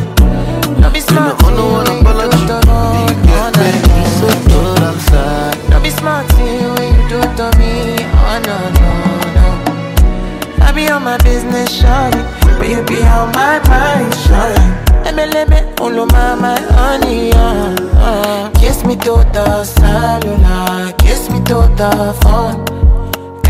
You 1.10 1.16
know, 1.16 1.36
no 1.52 1.66
one 1.68 1.88
apology. 1.88 2.38
Do 2.48 2.56
you 2.56 3.16
get 3.28 3.52
me? 3.60 3.70
It's 4.00 4.14
so 4.20 4.30
cold 4.48 4.80
outside. 4.80 5.58
Don't 5.70 5.84
be 5.84 5.90
smart 5.90 6.30
see 6.32 6.64
when 6.64 6.96
you 6.96 7.04
do 7.10 7.20
to 7.20 7.52
me. 7.60 8.00
Oh 8.16 8.40
no 8.48 8.58
no 8.80 8.90
no. 9.36 10.66
I 10.66 10.72
be 10.72 10.88
on 10.88 11.04
my 11.04 11.18
business, 11.18 11.70
shawty, 11.82 12.22
but 12.58 12.70
you 12.70 12.82
be 12.84 13.04
on 13.04 13.32
my 13.34 13.60
mind, 13.68 14.14
shawty. 14.24 14.64
Emeleme, 15.04 15.60
ulu 15.82 16.06
my 16.06 16.60
honey, 16.78 17.32
uh, 17.34 17.76
uh. 17.98 18.50
Kiss 18.52 18.86
me 18.86 18.96
to 18.98 19.26
the 19.34 19.64
cellular, 19.66 20.94
kiss 20.94 21.30
me 21.30 21.40
to 21.46 21.68
the 21.76 22.16
phone. 22.22 22.89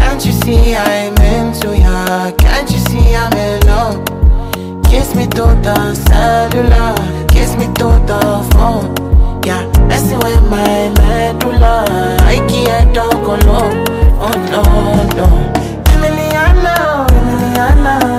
Can't 0.10 0.26
you 0.26 0.32
see 0.32 0.76
I'm 0.76 1.16
into 1.22 1.78
ya? 1.78 2.32
Can't 2.32 2.72
you 2.72 2.80
see 2.90 3.16
I'm 3.16 3.32
in 3.34 3.62
love? 3.68 4.04
Kiss 4.86 5.14
me 5.14 5.28
to 5.28 5.46
the 5.62 5.94
cellular, 5.94 6.96
kiss 7.28 7.56
me 7.56 7.68
to 7.78 7.90
the 8.10 8.20
phone. 8.52 8.90
Yeah, 9.46 9.62
messing 9.88 10.18
with 10.18 10.42
my 10.50 10.90
medulla. 10.98 11.86
I 12.22 12.38
can't 12.50 12.96
talk 12.96 13.14
alone. 13.14 13.86
Oh 14.18 14.34
no, 14.50 14.64
no. 15.14 15.28
Emiliana, 15.94 17.06
Emiliana, 17.14 18.19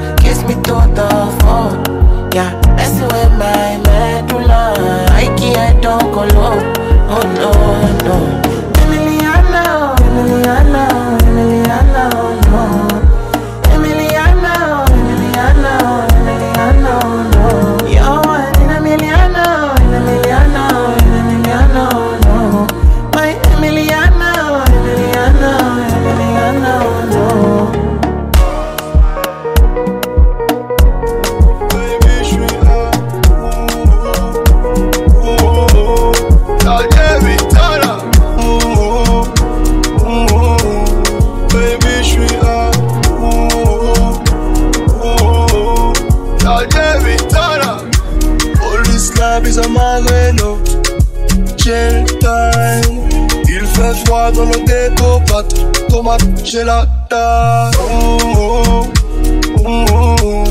Yeah, 2.33 2.51
messing 2.77 3.07
with 3.07 3.31
my 3.37 3.77
medulla. 3.83 4.73
I 5.11 5.25
can't 5.37 5.83
talk 5.83 6.01
alone. 6.03 6.73
Oh 7.09 7.23
no, 7.35 8.07
no. 8.07 8.40
Gecko 54.65 55.21
pâte, 55.27 55.55
tomate, 55.89 56.25
gelata. 56.43 57.71
Oh, 57.79 58.17
oh, 58.35 58.87
oh, 59.65 60.15
oh. 60.23 60.43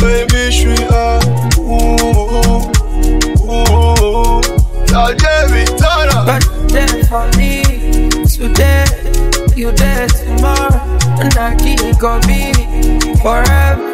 Baby, 0.00 0.50
je 0.50 0.50
suis 0.50 0.84
un. 0.90 1.18
Oh, 1.58 1.96
oh, 2.00 2.72
oh, 3.48 3.94
oh. 4.00 4.40
La 4.92 5.12
Vitana. 5.46 6.24
But 6.26 6.44
there 6.68 7.04
for 7.04 7.26
me 7.36 7.62
today, 8.26 8.84
you 9.56 9.72
there 9.72 10.06
tomorrow, 10.08 10.80
and 11.20 11.36
I 11.38 11.54
keep 11.56 11.98
gonna 11.98 12.26
be 12.26 12.52
forever. 13.22 13.86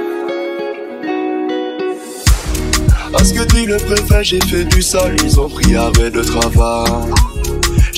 Parce 3.12 3.32
que 3.32 3.44
tu 3.44 3.66
le 3.66 3.76
préfères, 3.78 4.22
j'ai 4.22 4.40
fait 4.40 4.64
du 4.64 4.82
sale, 4.82 5.16
ils 5.24 5.40
ont 5.40 5.48
pris 5.48 5.74
arrêt 5.74 6.10
de 6.10 6.22
travail. 6.22 7.12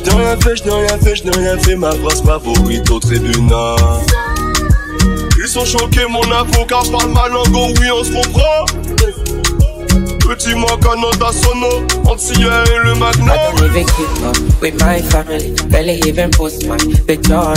N'ai 0.08 0.14
rien 0.14 0.40
fait, 0.40 0.56
je 0.56 0.64
n'ai 0.64 0.70
rien 0.70 0.98
fait, 0.98 1.16
je 1.16 1.24
n'ai 1.24 1.36
rien 1.36 1.58
fait, 1.58 1.76
ma 1.76 1.90
phrase 1.92 2.22
favorite 2.22 2.90
au 2.90 2.98
tribunal. 2.98 3.76
Ils 5.38 5.46
sont 5.48 5.66
choqués, 5.66 6.06
mon 6.08 6.22
avocat, 6.32 6.80
parle 6.90 7.12
ma 7.12 7.28
langue, 7.28 7.54
oh 7.54 7.68
oui, 7.78 7.90
on 7.90 8.02
se 8.04 8.12
comprend. 8.12 8.64
Petit 10.20 10.54
Macano 10.54 11.10
d'Assono, 11.18 11.86
entre 12.06 12.32
hier 12.38 12.64
et 12.64 12.86
le 12.86 12.94
I 12.94 12.98
Magno. 12.98 13.32
don't 13.56 13.64
even 13.64 13.86
keep 13.86 14.60
with 14.62 14.80
my 14.80 15.00
family. 15.02 15.54
Barely 15.68 16.00
even 16.06 16.30
post 16.30 16.66
my 16.66 16.76
picture 17.06 17.34
on. 17.34 17.54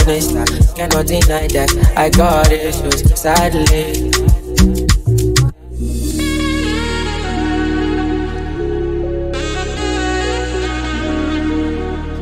Cannot 0.74 1.06
deny 1.06 1.46
that 1.48 1.70
I 1.96 2.10
got 2.10 2.50
issues, 2.50 3.02
sadly. 3.18 4.10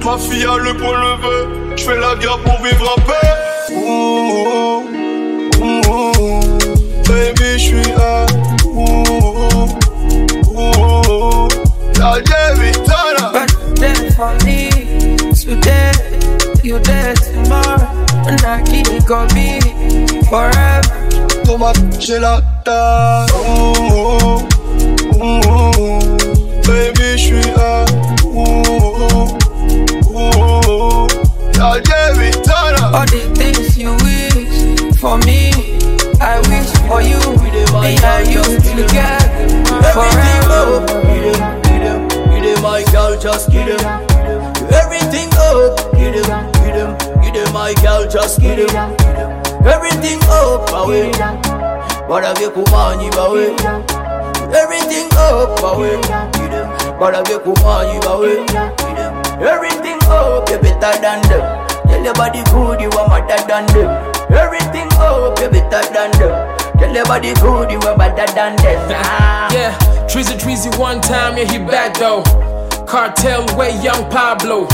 Ma 0.04 0.16
fille 0.18 0.44
a 0.44 0.56
le 0.56 0.74
point 0.76 0.98
levé, 0.98 1.76
je 1.76 1.84
fais 1.84 1.98
la 1.98 2.14
guerre 2.16 2.38
pour 2.38 2.60
vivre 2.62 2.96
en 2.96 3.00
paix. 3.02 3.34
Ouh, 3.72 4.84
ouh, 5.60 5.80
ouh, 5.88 6.40
baby, 7.06 7.50
je 7.52 7.58
suis 7.58 7.92
un. 7.92 8.26
La 11.98 12.18
there 13.76 14.10
for 14.12 14.32
me 14.44 14.70
today, 15.34 15.92
you 16.64 16.78
there 16.80 17.14
tomorrow, 17.14 17.88
and 18.26 18.42
I 18.44 18.62
keep 18.62 18.88
gonna 19.06 19.32
be 19.34 19.60
forever. 20.28 20.80
Gelata. 21.98 23.26
Ouh, 23.34 24.48
ouh, 25.20 25.40
ouh, 25.46 26.00
baby, 26.66 27.08
je 27.12 27.18
suis 27.18 27.50
un. 27.50 27.89
La 31.60 31.76
Vitana. 32.16 32.92
All 32.96 33.06
the 33.06 33.20
things 33.36 33.76
you 33.76 33.92
wish 34.00 34.96
for 34.98 35.18
me, 35.28 35.52
I 36.20 36.40
wish 36.48 36.72
for 36.88 37.02
you, 37.02 37.20
Me 37.80 37.96
and 37.96 38.04
I 38.04 38.22
used 38.22 38.64
to 38.64 38.82
get 38.88 39.20
forever. 39.92 40.86
Get 41.64 41.82
him, 41.84 42.08
get 42.08 42.44
him, 42.44 42.62
my 42.62 42.82
girl, 42.92 43.18
just 43.20 43.50
get 43.50 43.68
him. 43.68 43.80
Everything 44.72 45.28
up, 45.36 45.76
get 45.92 46.14
him, 46.16 46.28
get 46.64 46.76
him, 46.76 46.96
get 47.20 47.36
him, 47.36 47.52
my 47.52 47.74
girl, 47.82 48.08
just 48.08 48.40
get 48.40 48.58
him. 48.58 48.70
Everything 49.66 50.20
up, 50.30 50.70
away. 50.72 51.12
Kumanyi 52.50 53.10
bawe. 53.12 53.44
Everything 54.56 55.08
up, 55.16 55.62
away. 55.62 56.00
Get 56.34 56.52
him. 56.52 56.98
Barabe 56.98 57.38
kumanyi 57.44 58.00
bawe. 58.00 58.32
Get 58.46 58.98
him. 58.98 59.12
Everything 59.40 59.99
up, 60.10 60.48
you 60.50 60.58
better 60.58 60.92
than 61.00 61.22
them. 61.28 61.44
Tell 61.88 62.04
your 62.04 62.14
body 62.14 62.42
good, 62.50 62.80
you 62.80 62.90
are 62.98 63.08
better 63.08 63.46
than 63.46 63.66
them. 63.72 63.90
Everything 64.30 64.88
up, 64.98 65.38
you 65.40 65.48
better 65.50 65.82
than 65.92 66.10
them. 66.18 66.34
Tell 66.78 66.94
your 66.94 67.04
body 67.06 67.34
good, 67.34 67.70
you 67.70 67.80
are 67.88 67.96
better 67.96 68.26
than 68.34 68.56
them. 68.56 68.80
Ah. 68.94 69.48
Yeah, 69.52 69.72
Treasy 70.08 70.36
Treasy 70.38 70.70
one 70.78 71.00
time, 71.00 71.36
yeah, 71.36 71.44
he 71.50 71.58
back 71.58 71.94
though. 71.98 72.22
Cartel 72.86 73.46
way, 73.56 73.70
young 73.82 74.08
Pablo. 74.10 74.66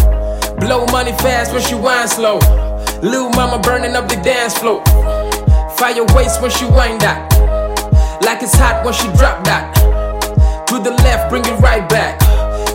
Blow 0.60 0.86
money 0.86 1.12
fast 1.18 1.52
when 1.52 1.62
she 1.62 1.74
whine 1.74 2.08
slow. 2.08 2.38
Lil 3.02 3.28
mama 3.30 3.58
burning 3.58 3.94
up 3.94 4.08
the 4.08 4.16
dance 4.16 4.56
floor. 4.56 4.82
Fire 5.76 6.04
waste 6.14 6.40
when 6.40 6.50
she 6.50 6.64
wind 6.64 7.00
that. 7.02 7.28
Like 8.22 8.42
it's 8.42 8.54
hot 8.54 8.82
when 8.84 8.94
she 8.94 9.06
drop 9.18 9.44
that. 9.44 9.74
To 10.68 10.78
the 10.78 10.90
left, 11.04 11.28
bring 11.28 11.44
it 11.44 11.60
right 11.60 11.86
back. 11.88 12.18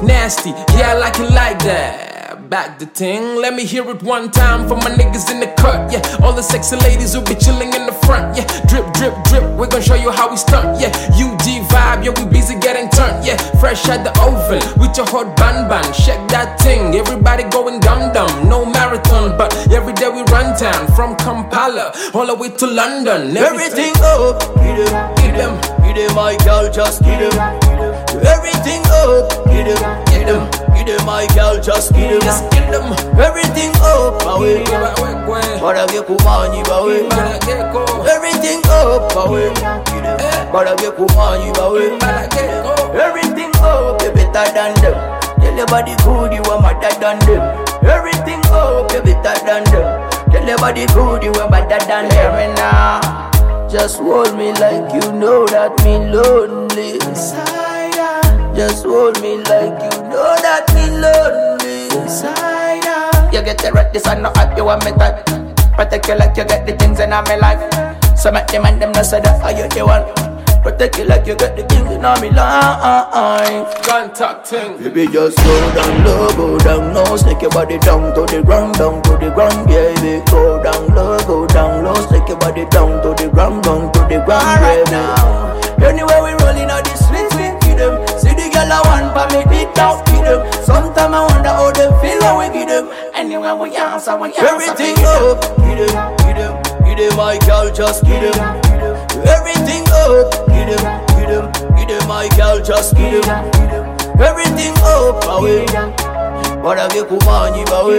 Nasty, 0.04 0.52
yeah, 0.78 0.93
I 0.93 0.97
like 0.97 1.19
it 1.19 1.32
like 1.32 1.60
that. 1.60 2.11
Back 2.51 2.79
the 2.79 2.85
ting, 2.85 3.37
let 3.37 3.53
me 3.53 3.63
hear 3.63 3.89
it 3.89 4.03
one 4.03 4.29
time 4.29 4.67
for 4.67 4.75
my 4.75 4.91
niggas 4.91 5.31
in 5.31 5.39
the 5.39 5.47
cut. 5.55 5.89
Yeah, 5.89 6.03
all 6.21 6.33
the 6.33 6.43
sexy 6.43 6.75
ladies 6.75 7.13
who 7.13 7.23
be 7.23 7.33
chilling 7.33 7.71
in 7.71 7.85
the 7.85 7.95
front. 8.03 8.35
Yeah, 8.35 8.43
drip, 8.67 8.91
drip, 8.91 9.15
drip, 9.23 9.43
we're 9.55 9.71
gonna 9.71 9.81
show 9.81 9.95
you 9.95 10.11
how 10.11 10.29
we 10.29 10.35
stunt. 10.35 10.77
Yeah, 10.77 10.91
UG 11.15 11.63
vibe, 11.71 12.03
yeah, 12.03 12.11
we 12.11 12.29
busy 12.29 12.59
getting 12.59 12.89
turned. 12.89 13.23
Yeah, 13.25 13.37
fresh 13.61 13.87
out 13.87 14.03
the 14.03 14.11
oven 14.19 14.59
with 14.75 14.97
your 14.97 15.07
hot 15.07 15.37
ban 15.37 15.69
ban. 15.69 15.87
Check 15.93 16.19
that 16.27 16.59
thing, 16.59 16.93
everybody 16.93 17.43
going 17.43 17.79
dum 17.79 18.11
dum. 18.11 18.49
No 18.49 18.65
marathon, 18.65 19.37
but 19.37 19.55
every 19.71 19.93
day 19.93 20.09
we 20.09 20.19
run 20.23 20.51
town 20.59 20.91
from 20.91 21.15
Kampala 21.15 21.95
all 22.13 22.27
the 22.27 22.35
way 22.35 22.49
to 22.49 22.67
London. 22.67 23.31
Everything 23.37 23.95
up, 24.03 24.43
get 24.59 24.75
him, 24.75 24.91
get 25.23 25.35
him, 25.39 25.55
get 25.87 25.95
him, 25.95 26.15
my 26.15 26.35
girl, 26.43 26.69
just 26.69 27.01
get 27.01 27.31
him. 27.31 27.90
Just 31.62 31.93
get 31.93 32.12
him. 32.12 32.21
Just 32.21 32.50
get 32.52 32.71
them. 32.71 32.91
Everything 33.19 33.71
up, 33.82 34.21
away. 34.26 34.63
Barabe 35.62 36.02
kumanyi 36.08 36.63
bawe. 36.63 36.97
Everything 38.10 38.62
up, 38.69 39.15
away. 39.15 39.50
Barabe 40.54 40.89
kumanyi 40.97 41.52
bawe. 41.54 41.84
Everything 42.97 43.52
up, 43.62 44.02
you 44.02 44.12
better 44.12 44.45
than 44.54 44.74
them. 44.82 44.97
Tell 45.39 45.56
your 45.58 45.67
body 45.67 45.95
good, 46.04 46.34
you 46.34 46.43
are 46.52 46.62
better 46.62 47.00
than 47.00 47.19
them. 47.19 47.43
Everything 47.84 48.41
up, 48.52 48.91
you 48.93 49.02
better 49.02 49.36
than 49.45 49.63
them. 49.71 49.88
Tell 50.32 50.47
your 50.47 50.58
body 50.58 50.86
good, 50.88 51.24
you 51.24 51.34
are 51.34 51.50
better 51.50 51.80
than 51.86 52.10
them. 52.10 52.32
Me 52.38 52.56
now. 52.56 53.30
Just 53.69 54.00
hold 54.00 54.36
me 54.38 54.52
like 54.54 54.93
you 54.93 55.12
know 55.13 55.45
that 55.47 55.71
me 55.84 56.12
lonely. 56.12 57.00
Just 58.62 58.86
hold 58.86 59.19
me 59.24 59.38
like 59.50 59.74
you 59.82 59.89
know 60.13 60.38
that 60.38 60.69
me 60.78 60.86
lonely. 61.02 61.89
Inside. 61.97 63.34
You 63.34 63.41
get 63.41 63.58
the 63.58 63.71
right, 63.74 63.91
this 63.91 64.06
I 64.06 64.13
know 64.21 64.32
hype, 64.36 64.56
you 64.56 64.65
want 64.65 64.86
me 64.86 64.91
type. 64.91 65.26
Protect 65.74 66.08
you 66.08 66.13
like 66.13 66.38
you 66.38 66.45
get 66.45 66.67
the 66.69 66.78
things 66.78 67.00
in 67.00 67.10
my 67.10 67.36
life. 67.41 67.58
So 68.13 68.30
make 68.30 68.45
them 68.54 68.69
and 68.69 68.80
them 68.80 68.91
not 68.91 69.08
say 69.08 69.19
that 69.19 69.41
I 69.41 69.58
you 69.58 69.65
the 69.65 69.82
one. 69.82 70.06
Protect 70.62 71.00
you 71.00 71.06
like 71.06 71.26
you 71.26 71.34
got 71.34 71.58
the 71.58 71.65
things 71.65 71.89
in 71.89 72.06
my 72.06 72.13
life. 72.21 73.82
Contact 73.82 74.45
thing. 74.45 74.78
Baby, 74.78 75.10
just 75.10 75.41
go 75.41 75.58
down 75.74 76.06
low, 76.06 76.30
go 76.38 76.60
down 76.60 76.93
low, 76.93 77.17
stick 77.17 77.41
your 77.41 77.50
body 77.50 77.80
down 77.80 78.13
to 78.13 78.30
the 78.30 78.45
ground, 78.45 78.78
down 78.78 79.02
to 79.10 79.17
the 79.17 79.34
ground, 79.34 79.65
baby. 79.65 80.21
Go 80.30 80.62
down 80.62 80.86
low, 80.93 81.17
go 81.26 81.47
down 81.47 81.84
low, 81.84 81.97
stick 82.06 82.30
your 82.30 82.38
body 82.38 82.69
down 82.69 83.02
to 83.02 83.10
the 83.17 83.26
ground, 83.34 83.63
down 83.65 83.89
to 83.89 84.02
the 84.06 84.21
ground, 84.21 84.45
baby. 84.62 84.93
yeah, 84.93 85.65
baby. 85.65 85.97
Anyway, 85.97 86.19
we 86.21 86.38
rolling 86.45 86.69
out 86.69 86.86
the 86.86 86.93
sweet, 86.93 87.26
sweet 87.34 87.58
rhythm. 87.65 88.20
See 88.62 88.67
the 88.67 88.74
girl 88.74 88.74
I 88.74 88.82
want, 88.86 89.13
but 89.13 89.32
me 89.34 89.43
beat 89.50 89.74
down 89.74 90.00
with 90.06 90.26
them. 90.26 90.45
Sometimes 90.63 91.13
I 91.13 91.26
wonder 91.26 91.50
how 91.50 91.71
they 91.71 91.89
feel 92.02 92.21
when 92.38 92.52
we 92.52 92.60
give 92.60 92.69
them. 92.69 92.89
Anyway, 93.13 93.52
we 93.54 93.76
answer, 93.76 94.15
we 94.17 94.28
answer. 94.28 94.45
Everything 94.45 94.95
up, 95.06 95.41
give 95.58 95.89
them, 95.89 96.15
give 96.21 96.36
them, 96.38 96.54
give 96.86 96.97
them, 96.97 97.17
my 97.17 97.38
girl, 97.47 97.71
just 97.74 98.04
give 98.06 98.21
them. 98.21 98.38
Everything 99.26 99.84
up, 99.89 100.30
give 100.47 100.67
them, 100.69 100.84
give 101.17 101.30
them, 101.30 101.52
give 101.76 101.88
them, 101.89 102.08
my 102.08 102.30
girl, 102.38 102.62
just 102.62 102.95
give 102.95 103.24
them. 103.24 103.50
Everything 104.21 104.74
up, 104.86 105.24
away. 105.26 105.65
Barabe 106.62 107.02
kumanyi 107.10 107.65
bawe. 107.65 107.97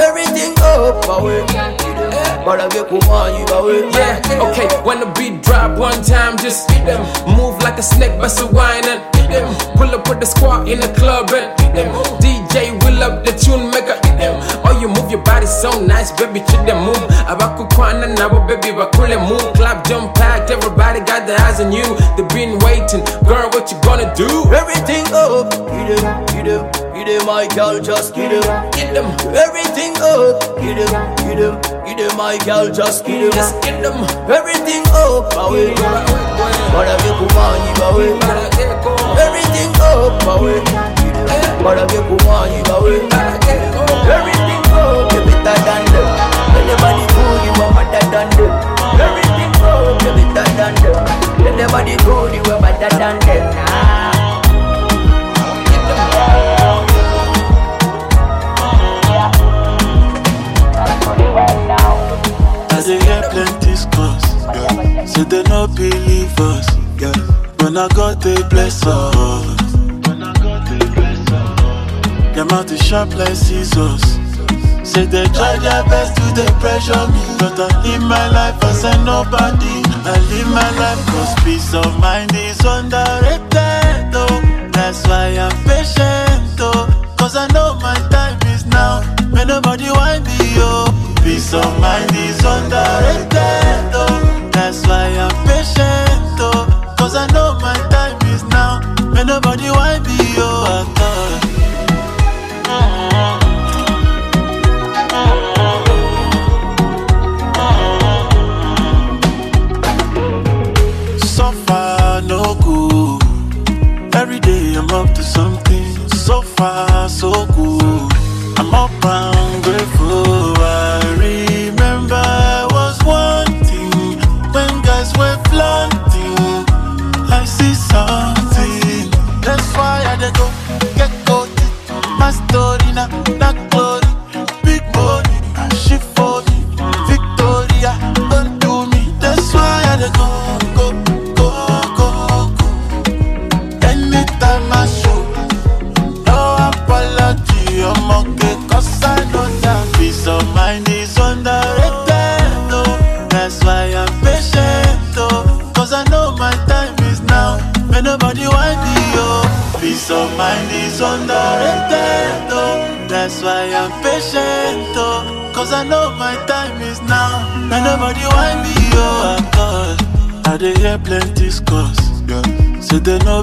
Everything 0.00 0.54
up, 0.64 1.04
away. 1.08 1.44
Barabe 2.44 2.82
kumanyi 2.88 3.44
bawe. 3.46 3.92
Yeah, 3.92 4.48
okay, 4.48 4.68
when 4.82 5.00
the 5.00 5.06
beat 5.18 5.42
drop 5.42 5.78
one 5.78 6.02
time, 6.02 6.38
just 6.38 6.70
hit 6.70 6.86
them. 6.86 7.02
Move 7.36 7.60
like 7.62 7.78
a 7.78 7.82
snake, 7.82 8.18
bust 8.18 8.40
a 8.40 8.46
wine 8.46 8.84
and 8.84 9.00
hit 9.00 9.11
them. 9.32 9.48
Pull 9.76 9.94
up 9.94 10.08
with 10.08 10.20
the 10.20 10.26
squad 10.26 10.68
in 10.68 10.80
the 10.80 10.92
club 10.94 11.30
and 11.32 11.76
them. 11.76 11.90
DJ 12.20 12.72
will 12.84 13.02
up 13.02 13.24
the 13.24 13.32
tune, 13.32 13.70
make 13.70 14.01
you 14.82 14.88
move 14.88 15.08
your 15.10 15.22
body 15.22 15.46
so 15.46 15.70
nice, 15.86 16.10
baby, 16.18 16.42
chill 16.50 16.64
them 16.64 16.84
move. 16.84 16.98
Abaku 17.30 17.68
kwana 17.74 18.06
nabo, 18.06 18.40
baby, 18.48 18.74
bakule 18.74 19.16
move. 19.28 19.54
Clap, 19.54 19.86
jump 19.86 20.14
packed, 20.16 20.50
everybody 20.50 20.98
got 21.00 21.26
their 21.26 21.38
eyes 21.40 21.60
on 21.60 21.70
you. 21.72 21.86
They 22.16 22.26
been 22.34 22.58
waiting, 22.58 23.04
girl, 23.24 23.46
what 23.54 23.70
you 23.70 23.78
gonna 23.82 24.12
do? 24.16 24.26
Everything 24.52 25.06
up, 25.14 25.50
get 25.70 26.02
them, 26.02 26.26
get 26.26 26.44
them, 26.44 26.62
get 26.94 27.06
them, 27.06 27.26
my 27.26 27.46
girl, 27.54 27.78
just 27.80 28.14
get 28.14 28.30
them, 28.34 28.70
Get 28.72 28.92
them, 28.94 29.06
Everything 29.34 29.94
up, 30.02 30.42
get 30.58 30.74
them, 30.74 30.90
get 31.22 31.38
them, 31.38 31.54
get 31.86 31.96
them, 31.98 32.16
my 32.16 32.36
girl, 32.44 32.66
just 32.72 33.06
get 33.06 33.20
them, 33.22 33.30
just 33.32 33.54
get 33.62 33.80
them. 33.82 33.94
Everything 34.28 34.82
up, 34.98 35.30
away. 35.38 35.70
Barabe 36.74 37.10
kumanyi 37.18 37.70
bawe. 37.78 38.06
Everything 39.22 39.70
up, 39.78 40.26
away. 40.26 40.60
Barabe 41.62 41.98
kumanyi 42.08 42.62
bawe. 42.66 43.91
than 48.12 48.28
them. 48.36 48.52
Everything 49.00 49.52
wrong, 49.62 49.96
you 50.04 50.12
better 50.34 50.44
than 50.60 50.74
them. 50.84 51.00
You 51.40 51.50
never 51.56 51.82
the 51.82 51.96
good, 52.04 52.34
you 52.34 52.42
were 52.44 52.60
better 52.60 52.90
than 52.98 53.18
them. 53.20 53.54
Nah. 53.56 54.02
As 62.76 62.86
they 62.86 62.98
hear 63.00 63.22
plenty 63.30 63.74
scores, 63.76 64.24
yeah. 64.44 65.24
they 65.24 65.42
not 65.44 65.74
believe 65.74 66.38
us. 66.38 66.68
Yeah. 66.98 67.14
When 67.60 67.78
I 67.78 67.88
got 67.88 68.20
the 68.20 68.46
bless 68.50 68.86
us, 68.86 69.74
when 70.06 70.22
I 70.22 70.32
got 70.34 70.66
the 70.68 70.78
bless 70.94 71.30
us, 71.32 72.44
mouth 72.44 72.70
is 72.70 72.82
sharp 72.84 73.14
like 73.14 73.34
scissors. 73.34 74.21
Say 74.84 75.06
they 75.06 75.24
try 75.36 75.56
their 75.58 75.84
best 75.84 76.16
to 76.16 76.24
they 76.34 76.50
pressure 76.60 77.06
me 77.12 77.22
But 77.38 77.58
I 77.58 77.68
live 77.84 78.02
my 78.02 78.26
life 78.28 78.62
as 78.64 78.84
a 78.84 78.92
nobody 79.04 79.76
I 80.04 80.16
live 80.30 80.48
my 80.48 80.70
life 80.82 81.02
cause 81.06 81.34
peace 81.44 81.72
of 81.74 81.98
mind 82.00 82.34
is 82.34 82.60
underrated 82.64 84.10
oh. 84.14 84.68
That's 84.72 85.06
why 85.06 85.36
I'm 85.38 85.56
patient 85.64 86.58
oh. 86.60 86.88
Cause 87.18 87.36
I 87.36 87.46
know 87.54 87.78
my 87.80 87.94
time 88.10 88.41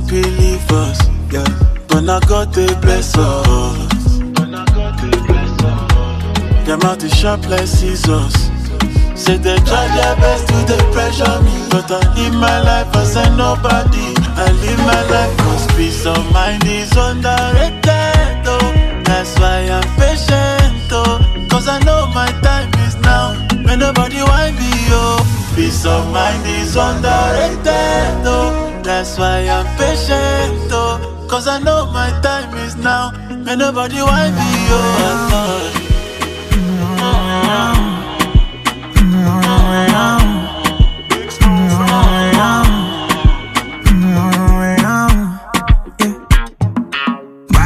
they 0.10 0.22
believe 0.22 0.72
us. 0.72 1.00
Yeah. 1.32 1.46
But 1.88 2.02
now 2.02 2.20
God 2.20 2.54
they 2.54 2.68
bless 2.82 3.16
us. 3.18 4.20
Their 6.66 6.78
mouth 6.78 7.04
is 7.04 7.14
sharp 7.14 7.48
like 7.50 7.68
scissors. 7.68 8.34
Say 9.16 9.38
they 9.38 9.58
try 9.58 9.86
their 9.96 10.16
best 10.16 10.48
to 10.48 10.54
they 10.66 10.78
me 11.44 11.68
But 11.70 11.92
I 11.92 12.00
live 12.16 12.34
my 12.36 12.62
life 12.62 12.96
as 12.96 13.18
a 13.18 13.30
nobody 13.36 14.16
I 14.40 14.50
live 14.64 14.80
my 14.80 15.02
life 15.12 15.38
cause 15.40 15.68
peace 15.76 16.06
of 16.06 16.32
mind 16.32 16.64
is 16.66 16.90
underrated 16.96 18.48
oh. 18.48 18.72
That's 19.04 19.38
why 19.38 19.68
I'm 19.68 19.84
patient 20.00 20.88
oh. 20.94 21.20
Cause 21.52 21.68
I 21.68 21.80
know 21.84 22.08
my 22.16 22.32
time 22.42 22.72
is 22.88 22.96
now 23.02 23.34
When 23.66 23.80
nobody 23.80 24.22
want 24.24 24.56
me 24.56 24.72
oh. 24.96 25.52
Peace 25.54 25.86
of 25.86 26.08
mind 26.14 26.48
is 26.48 26.78
underrated 26.78 28.26
oh. 28.26 28.69
That's 28.90 29.20
why 29.20 29.46
I'm 29.46 29.68
patient 29.78 30.74
oh. 30.74 30.98
Cause 31.30 31.48
I 31.48 31.60
know 31.60 31.86
my 31.94 32.10
time 32.24 32.58
is 32.58 32.76
now 32.76 33.12
When 33.30 33.60
nobody 33.60 34.02
want 34.02 34.34
me 34.34 34.50
oh. 34.74 35.86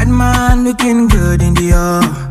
Man 0.06 0.64
looking 0.64 1.08
good 1.08 1.42
in 1.42 1.56
the 1.56 1.72
air. 1.72 2.23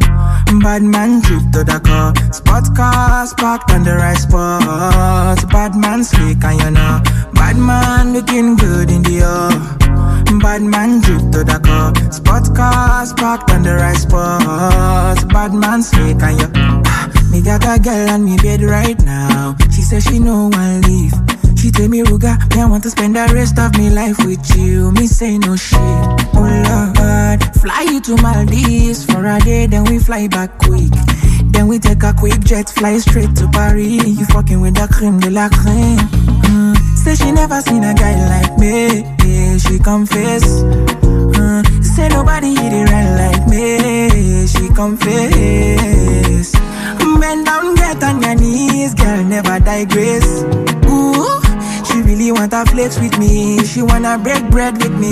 Bad 0.63 0.83
man 0.83 1.21
drip 1.21 1.43
to 1.53 1.65
the 1.65 1.81
car. 1.81 2.15
Spot 2.33 2.65
cars 2.77 3.35
parked 3.35 3.73
on 3.73 3.83
the 3.83 3.97
right 3.97 4.17
spot. 4.17 5.51
Bad 5.51 5.75
man 5.75 6.05
slick 6.05 6.45
and 6.45 6.61
you 6.61 6.71
know. 6.71 7.03
Bad 7.35 7.57
man 7.57 8.13
looking 8.13 8.55
good 8.55 8.89
in 8.89 9.03
the 9.03 9.23
air. 9.27 10.39
Bad 10.39 10.63
man 10.63 11.01
drip 11.01 11.33
to 11.33 11.43
the 11.43 11.59
car. 11.59 11.93
Spot 12.13 12.57
cars 12.57 13.13
parked 13.13 13.51
on 13.51 13.65
the 13.65 13.75
right 13.75 13.97
spot. 13.97 15.29
Bad 15.29 15.53
man 15.53 15.83
slick 15.83 16.23
and 16.23 16.41
you. 16.41 16.49
Ah, 16.87 17.11
Me 17.33 17.43
got 17.43 17.65
a 17.67 17.83
girl 17.83 18.11
on 18.11 18.25
me 18.25 18.37
bed 18.37 18.63
right 18.63 19.03
now. 19.05 19.57
She 19.75 19.83
says 19.83 20.05
she 20.05 20.21
no 20.21 20.49
one 20.49 20.81
leave. 20.83 21.13
She 21.63 21.71
tell 21.71 21.87
me, 21.87 22.03
Ruga, 22.03 22.35
me 22.57 22.61
I 22.61 22.67
want 22.67 22.83
to 22.83 22.91
spend 22.91 23.15
the 23.15 23.31
rest 23.33 23.57
of 23.57 23.79
me 23.79 23.89
life 23.89 24.19
with 24.27 24.43
you. 24.57 24.91
Me 24.91 25.07
say 25.07 25.39
no 25.39 25.55
shit. 25.55 25.79
Oh 25.79 26.43
Lord, 26.43 27.41
fly 27.63 27.83
you 27.83 28.01
to 28.01 28.17
Maldives 28.21 29.07
for 29.07 29.25
a 29.25 29.39
day, 29.39 29.69
then 29.69 29.85
we 29.85 30.01
fly 30.01 30.27
back 30.27 30.59
quick. 30.59 30.91
Then 31.53 31.69
we 31.69 31.79
take 31.79 32.03
a 32.03 32.15
quick 32.15 32.41
jet, 32.41 32.69
fly 32.69 32.99
straight 32.99 33.37
to 33.37 33.49
Paris. 33.53 34.05
You 34.05 34.27
fucking 34.27 34.61
with 34.61 34.75
the 34.75 34.89
cream 34.93 35.21
de 35.21 35.31
la 35.31 35.51
creme. 35.51 35.99
Mm. 36.51 36.77
Say 36.99 37.15
she 37.15 37.31
never 37.31 37.61
seen 37.61 37.85
a 37.85 37.95
guy 37.95 38.19
like 38.27 38.59
me. 38.59 39.03
Yeah, 39.25 39.57
she 39.59 39.79
confess. 39.79 40.43
Mm. 41.07 41.85
Say 41.85 42.09
nobody 42.09 42.57
hit 42.57 42.73
it 42.73 42.91
right 42.91 43.15
like 43.23 43.47
me. 43.47 44.49
She 44.49 44.67
confess. 44.75 46.53
Bend 47.21 47.47
down, 47.47 47.77
get 47.77 48.03
on 48.03 48.21
your 48.21 48.35
knees, 48.35 48.95
girl, 48.95 49.23
never 49.23 49.61
digress. 49.61 50.72
She 52.23 52.31
really 52.31 52.41
wanna 52.41 52.65
flex 52.67 53.01
with 53.01 53.19
me. 53.19 53.59
She 53.65 53.83
wanna 53.83 54.17
break 54.17 54.49
bread 54.49 54.75
with 54.81 54.95
me. 54.95 55.11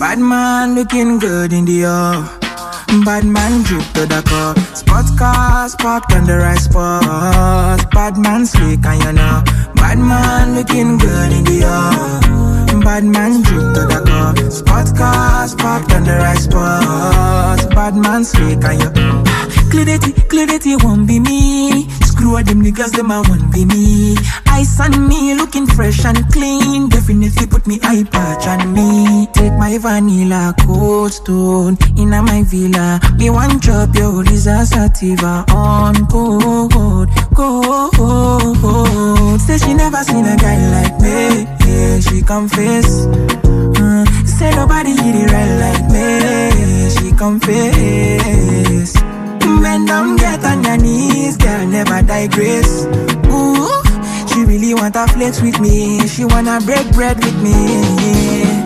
Bad 0.00 0.18
man 0.18 0.74
looking 0.74 1.20
good 1.20 1.52
in 1.52 1.64
the 1.64 1.84
air. 1.84 3.04
Bad 3.04 3.24
man 3.24 3.62
drip 3.62 3.84
to 3.94 4.04
the 4.04 4.20
car. 4.26 4.56
Spot 4.74 5.06
cars 5.16 5.76
parked 5.76 6.12
on 6.12 6.26
the 6.26 6.38
right 6.38 6.58
spot. 6.58 7.88
Bad 7.92 8.18
man 8.18 8.46
slick 8.46 8.84
and 8.84 9.04
you 9.04 9.12
know. 9.12 9.44
Bad 9.76 9.98
man 9.98 10.56
looking 10.56 10.98
good 10.98 11.30
in 11.30 11.44
the 11.44 11.62
air. 11.62 12.80
Bad 12.80 13.04
man 13.04 13.42
drip 13.42 13.74
to 13.76 13.82
the 13.86 14.02
car. 14.04 14.50
Spot 14.50 14.96
cars 14.96 15.54
parked 15.54 15.92
on 15.92 16.02
the 16.02 16.16
right 16.16 16.38
spot. 16.38 17.70
Bad 17.70 17.94
man 17.94 18.24
slick 18.24 18.64
and 18.64 18.82
you. 18.82 18.90
Clarity, 19.70 20.14
ah, 20.16 20.26
clarity 20.28 20.74
won't 20.82 21.06
be 21.06 21.20
me. 21.20 21.86
Screw 22.16 22.42
them 22.42 22.62
niggas, 22.62 22.92
them 22.92 23.10
I 23.12 23.20
won't 23.28 23.52
be 23.52 23.66
me. 23.66 24.16
Ice 24.46 24.80
on 24.80 25.06
me, 25.06 25.34
looking 25.34 25.66
fresh 25.66 26.02
and 26.06 26.26
clean. 26.32 26.88
Definitely 26.88 27.46
put 27.46 27.66
me 27.66 27.78
eye 27.82 28.04
patch 28.10 28.46
on 28.48 28.72
me. 28.72 29.26
Take 29.34 29.52
my 29.58 29.76
vanilla 29.76 30.54
cold 30.64 31.12
stone 31.12 31.76
in 31.98 32.08
my 32.08 32.42
villa. 32.44 32.98
Me 33.18 33.28
one 33.28 33.58
drop 33.58 33.94
your 33.94 34.24
Lisa 34.24 34.64
Sativa 34.64 35.44
on 35.52 36.06
cold, 36.06 37.10
cold. 37.34 37.92
Say 39.42 39.58
she 39.58 39.74
never 39.74 40.02
seen 40.02 40.24
a 40.24 40.36
guy 40.38 40.56
like 40.72 40.98
me. 40.98 41.44
Yeah, 41.68 42.00
she 42.00 42.22
confess. 42.22 43.04
Mm, 43.76 44.06
say 44.26 44.50
nobody 44.56 44.92
hit 44.92 45.16
it 45.16 45.30
right 45.30 45.58
like 45.60 45.84
me. 45.92 46.88
She 46.96 47.12
confess. 47.14 48.96
Bend 49.62 49.86
down, 49.86 50.16
get 50.16 50.44
on 50.44 50.64
your 50.64 50.76
knees, 50.76 51.36
girl, 51.36 51.66
never 51.66 52.02
digress. 52.02 52.84
Ooh, 53.30 53.82
she 54.28 54.44
really 54.44 54.74
wanna 54.74 55.06
flex 55.08 55.40
with 55.40 55.60
me. 55.60 56.06
She 56.08 56.24
wanna 56.24 56.60
break 56.60 56.90
bread 56.92 57.16
with 57.24 57.38
me. 57.42 57.54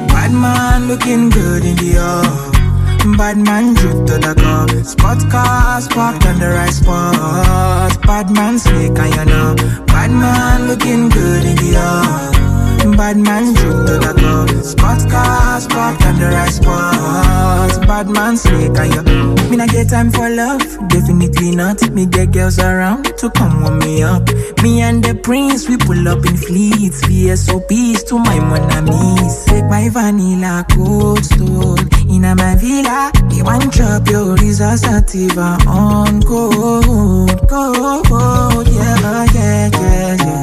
Bad 0.08 0.32
man 0.32 0.88
looking 0.88 1.28
good 1.30 1.64
in 1.64 1.76
the 1.76 1.96
air. 1.96 3.16
Bad 3.16 3.38
man 3.38 3.74
drip 3.74 4.06
to 4.06 4.18
the 4.18 4.34
car. 4.34 4.68
Spot 4.84 5.30
cars 5.30 5.88
parked 5.88 6.26
on 6.26 6.38
the 6.38 6.48
right 6.48 6.72
spot. 6.72 8.00
Bad 8.02 8.30
man 8.30 8.58
slick 8.58 8.98
and 8.98 9.14
you 9.14 9.24
know. 9.24 9.54
Bad 9.86 10.10
man 10.10 10.68
looking 10.68 11.08
good 11.08 11.44
in 11.44 11.56
the 11.56 11.76
air. 11.76 12.49
Bad 12.80 13.16
man 13.18 13.54
dream 13.54 13.84
never 13.84 14.14
come. 14.14 14.48
Sports 14.62 15.04
cars 15.06 15.66
parked 15.66 16.02
on 16.04 16.18
the 16.18 16.28
right 16.28 16.50
spot. 16.52 17.86
Bad 17.86 18.08
man 18.08 18.36
slick 18.36 18.76
and 18.76 18.94
you. 18.94 19.50
Me 19.50 19.56
not 19.56 19.68
get 19.68 19.88
time 19.90 20.10
for 20.10 20.28
love, 20.30 20.62
definitely 20.88 21.50
not. 21.54 21.90
Me 21.90 22.06
get 22.06 22.32
girls 22.32 22.58
around 22.58 23.04
to 23.18 23.30
come 23.30 23.62
warm 23.62 23.78
me 23.80 24.02
up. 24.02 24.26
Me 24.62 24.80
and 24.80 25.02
the 25.04 25.14
prince 25.14 25.68
we 25.68 25.76
pull 25.76 26.08
up 26.08 26.24
in 26.24 26.36
fleets. 26.36 27.02
VSOPs 27.04 28.06
to 28.08 28.18
my 28.18 28.38
monamis. 28.38 29.46
Take 29.46 29.66
my 29.66 29.88
vanilla 29.88 30.64
cold 30.72 31.24
stone 31.24 31.78
in 32.08 32.22
my 32.22 32.56
villa. 32.56 33.12
Me 33.28 33.42
one 33.42 33.68
drop 33.70 34.08
your 34.08 34.36
resource 34.36 34.80
sativa 34.82 35.58
on 35.66 36.20
gold, 36.20 37.46
gold. 37.48 38.66
Yeah, 38.68 39.26
yeah, 39.34 39.70
yeah, 39.72 40.16
yeah. 40.16 40.39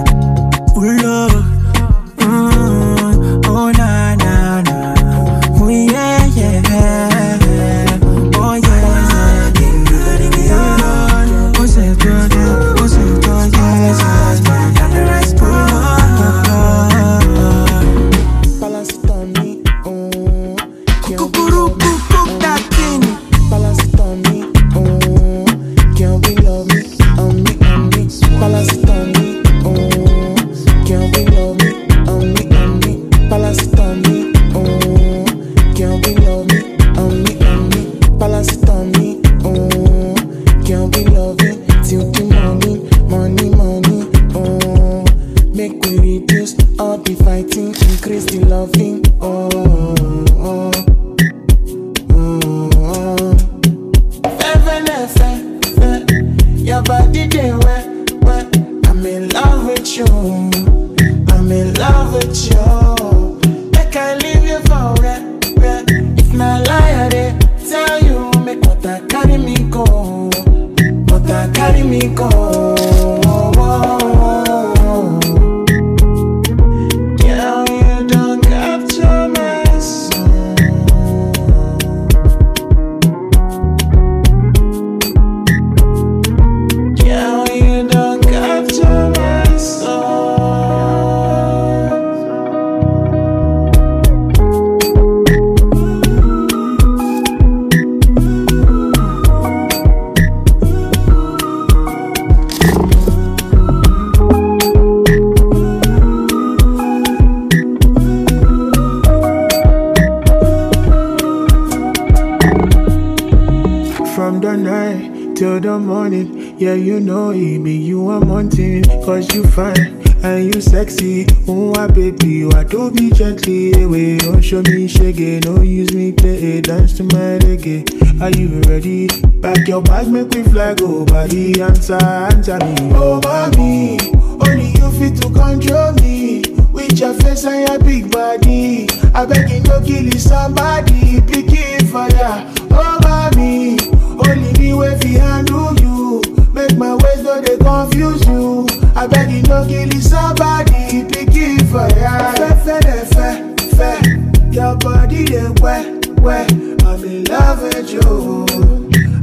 I 139.18 139.26
beg 139.26 139.50
you, 139.50 139.62
no 139.62 139.82
kill 139.82 140.12
somebody. 140.12 141.20
Pick 141.22 141.48
it 141.50 141.88
fire. 141.90 142.54
Oh, 142.70 143.00
mommy. 143.02 143.80
Only 144.28 144.54
me 144.60 144.74
way 144.76 144.96
fi 145.00 145.14
handle 145.18 145.74
you. 145.80 146.22
Make 146.54 146.78
my 146.78 146.94
ways 146.94 147.24
no 147.24 147.42
they 147.42 147.58
confuse 147.58 148.24
you. 148.28 148.68
I 148.96 149.08
beg 149.08 149.32
you 149.32 149.42
no 149.42 149.66
kill 149.68 149.90
somebody. 150.00 151.04
Pick 151.10 151.30
it 151.34 151.66
for 151.66 151.90
ya. 151.98 152.32
Fe 152.64 152.80
fe 152.80 153.06
fe 153.16 153.56
fe. 153.76 154.52
Your 154.52 154.76
body 154.78 155.26
they 155.26 155.50
wet 155.62 156.08
wet. 156.22 156.52
I'm 156.84 157.04
in 157.04 157.24
love 157.24 157.64
with 157.64 157.90
you. 157.92 158.46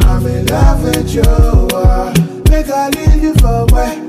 I'm 0.09 0.27
in 0.27 0.47
love 0.47 0.83
with 0.83 1.15
you. 1.15 1.23
Make 2.51 2.69
I 2.69 2.89
leave 2.91 3.23
you 3.23 3.35
for 3.35 3.67
where. 3.67 4.04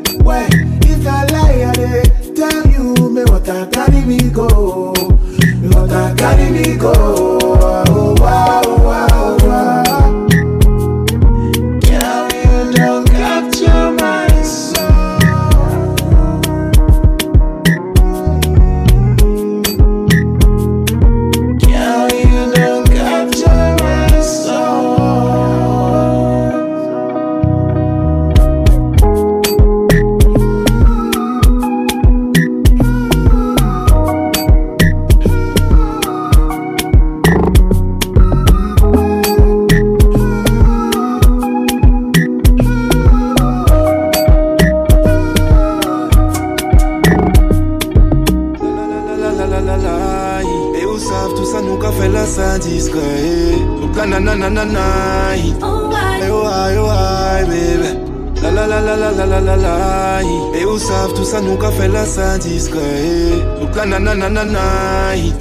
Savent 60.85 61.13
tout 61.13 61.25
ça 61.25 61.41
nous 61.41 61.57
qu'a 61.57 61.71
fait 61.71 61.87
la 61.87 62.05
ça 62.05 62.37
discret 62.37 63.31
Donc 63.59 63.75
la 63.75 63.85
na 63.85 63.99
na 63.99 64.13
na 64.13 64.29
na 64.29 64.45
na 64.45 64.65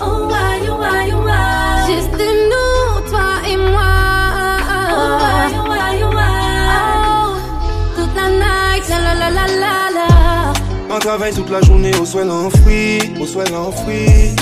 Oh 0.01 0.27
why, 0.31 0.59
oh 0.71 0.79
why, 0.83 1.13
oh 1.13 1.23
why 1.27 1.87
Juste 1.87 2.19
nous, 2.51 3.11
toi 3.11 3.29
et 3.51 3.57
moi. 3.57 3.93
Oh 4.91 5.09
why, 5.21 5.53
oh 5.59 5.69
why, 5.71 6.03
oh 6.03 6.15
why 6.19 6.35
Oh, 6.77 7.37
toute 7.97 8.15
la 8.17 8.29
night, 8.45 8.85
la 8.89 8.99
la 9.07 9.15
la 9.21 9.31
la 9.39 9.47
la 9.63 9.77
la. 9.97 10.53
On 10.95 10.99
travaille 10.99 11.35
toute 11.35 11.51
la 11.51 11.61
journée 11.61 11.95
au 12.01 12.07
soin 12.07 12.25
l'enfoui 12.25 13.01
Au 13.21 13.27
soin 13.27 13.45
l'enfoui 13.53 14.35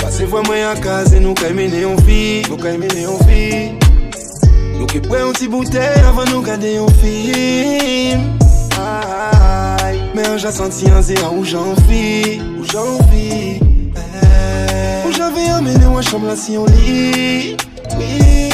Passez 0.00 0.26
moi 0.26 0.40
à 0.70 0.76
casa 0.76 1.16
et 1.16 1.20
nous 1.20 1.34
qu'à 1.34 1.50
mener 1.50 1.84
en 1.84 1.96
vie 1.96 2.42
Nous 2.48 2.56
en 2.56 3.24
vie 3.26 3.72
Nous 4.78 4.86
qui 4.86 5.00
prenons 5.00 5.30
un 5.30 5.32
petit 5.32 5.48
bouteille 5.48 6.02
avant 6.06 6.24
nous 6.26 6.42
garder 6.42 6.78
en 6.78 6.88
film 6.88 8.37
Mais 10.18 10.36
j'ai 10.36 10.50
senti 10.50 10.90
un 10.90 11.00
zéro 11.00 11.36
où 11.36 11.44
j'en 11.44 11.74
vis 11.86 12.40
Où 12.58 12.64
j'en 12.64 12.98
vis 13.08 13.60
eh. 13.94 15.08
Où 15.08 15.12
j'avais 15.12 15.48
amené 15.48 15.86
en 15.86 16.02
chambre 16.02 16.26
là 16.26 16.34
si 16.34 16.58
on 16.58 16.66
lit 16.66 17.56
Oui 17.96 18.50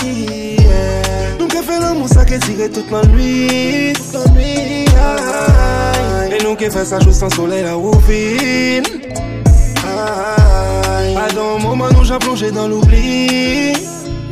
yeah. 0.58 1.38
Nous 1.40 1.46
qui 1.48 1.56
fait 1.56 1.80
l'amour 1.80 2.06
ça 2.06 2.26
qui 2.26 2.38
tirait 2.40 2.68
toute 2.68 2.90
la 2.90 3.02
nuit 3.06 3.94
Toute 3.94 4.26
la 4.26 4.32
nuit. 4.32 4.84
Et 6.38 6.44
nous 6.44 6.54
qui 6.54 6.68
fait 6.70 6.84
ça 6.84 7.00
joue 7.00 7.12
sans 7.12 7.30
soleil 7.30 7.62
là 7.62 7.78
où 7.78 7.92
vine 8.06 8.84
Pas 9.82 11.32
dans 11.34 11.58
moment 11.60 11.88
nous 11.96 12.04
j'ai 12.04 12.18
plongé 12.18 12.50
dans 12.50 12.68
l'oubli. 12.68 13.72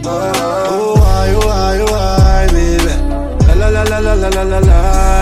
Oh 0.04 0.08
aïe, 0.08 1.32
oh 1.34 1.48
aïe, 1.48 1.80
oh 1.80 1.94
aïe, 1.94 2.46
baby. 2.48 2.92
La 3.58 3.70
la 3.70 3.84
la 3.84 4.00
la 4.00 4.14
la 4.16 4.28
la 4.28 4.44
la 4.44 4.60
la 4.60 5.21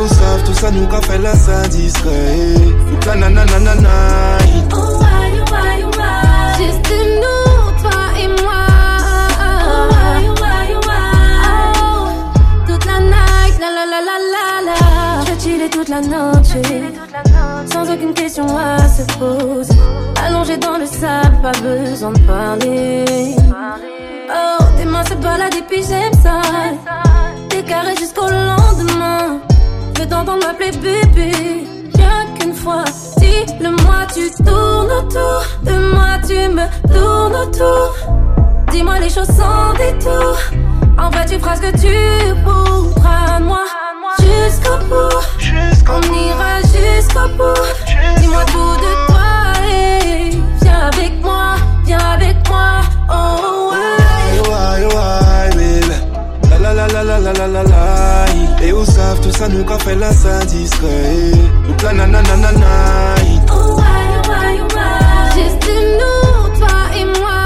on 0.00 0.08
savent 0.08 0.44
tout 0.44 0.54
ça 0.54 0.70
nous 0.70 0.86
qu'a 0.86 1.00
fait 1.00 1.18
la 1.18 1.34
ça 1.34 1.66
discret. 1.68 2.54
Toute 2.88 3.04
la 3.06 3.14
na 3.16 3.28
na 3.28 3.44
na 3.44 3.58
na 3.58 3.74
na. 3.74 3.88
Oh, 4.72 4.98
why, 5.00 5.32
oh, 5.34 5.52
why, 5.52 5.82
oh, 5.84 5.90
why. 5.98 6.56
Juste 6.58 6.92
nous, 7.22 7.52
toi 7.82 8.00
et 8.22 8.28
moi. 8.42 8.64
Oh, 9.40 9.88
why, 9.92 10.28
oh, 10.28 10.34
why, 10.42 10.68
oh, 10.74 10.80
why. 10.88 11.72
Oh, 11.82 12.08
toute 12.66 12.84
la 12.86 12.98
night, 13.00 13.54
la 13.60 13.70
la 13.76 13.84
la 13.92 14.00
la 14.08 14.16
la 14.34 14.46
la. 14.68 14.78
Je 15.26 15.34
chillais 15.42 15.70
toute 15.70 15.88
la 15.88 16.00
noche. 16.00 16.54
Sans 17.72 17.90
aucune 17.92 18.14
question 18.14 18.46
à 18.56 18.88
se 18.88 19.02
poser. 19.18 19.80
Allongé 20.24 20.56
dans 20.58 20.78
le 20.78 20.86
sable, 20.86 21.36
pas 21.42 21.52
besoin 21.60 22.12
de 22.12 22.20
parler. 22.20 23.36
Oh, 24.30 24.64
tes 24.76 24.84
mains 24.84 25.04
se 25.04 25.14
baladent 25.14 25.54
et 25.54 25.62
puis 25.68 25.82
j'aime 25.88 26.14
ça. 26.22 26.40
T'es 27.48 27.62
carré 27.62 27.96
jusqu'au 27.96 28.28
lendemain. 28.28 28.57
Je 29.98 30.04
veux 30.04 30.10
t'entendre 30.10 30.46
m'appeler 30.46 30.70
bébé. 30.70 31.32
Rien 31.96 32.26
qu'une 32.38 32.54
fois, 32.54 32.84
dis-le-moi, 33.16 34.06
tu 34.14 34.30
tournes 34.44 34.92
autour 34.92 35.42
de 35.64 35.92
moi, 35.92 36.18
tu 36.24 36.34
me 36.54 36.66
tournes 36.94 37.34
autour. 37.34 37.96
Dis-moi 38.70 39.00
les 39.00 39.08
choses 39.08 39.26
sans 39.26 39.72
détour. 39.72 40.36
En 41.00 41.10
vrai, 41.10 41.26
tu 41.26 41.36
feras 41.40 41.56
ce 41.56 41.62
que 41.62 41.72
tu 41.72 42.32
voudras 42.44 43.40
de 43.40 43.44
moi. 43.44 43.64
Jusqu'au 44.20 44.78
bout, 44.88 45.18
on 45.88 46.14
ira 46.14 46.60
jusqu'au 46.60 47.28
bout. 47.36 48.20
Dis-moi 48.20 48.44
tout 48.52 48.76
de 48.76 49.06
toi 49.08 49.66
et 49.68 50.30
viens 50.62 50.90
avec 50.92 51.20
moi, 51.20 51.56
viens 51.84 51.98
avec 51.98 52.36
moi. 52.48 52.82
Oh, 53.10 53.72
ouais. 53.72 54.42
Oh 54.44 54.94
oh 54.94 55.27
la 56.92 57.02
la 57.02 57.18
la 57.18 57.62
la 57.62 58.26
Et 58.62 58.72
ou 58.72 58.84
savent 58.84 59.20
tout 59.20 59.32
ça 59.32 59.48
nous 59.48 59.64
qu'a 59.64 59.78
fait 59.78 59.94
la 59.94 60.12
ça 60.12 60.44
discret 60.44 61.32
Nous 61.66 61.74
la 61.82 61.92
na 61.92 62.06
na 62.06 62.22
na 62.22 62.52
na. 62.52 63.14
Oh, 63.52 63.80
Juste 65.34 65.70
nous, 66.00 66.58
toi 66.58 66.78
et 66.98 67.04
moi. 67.20 67.37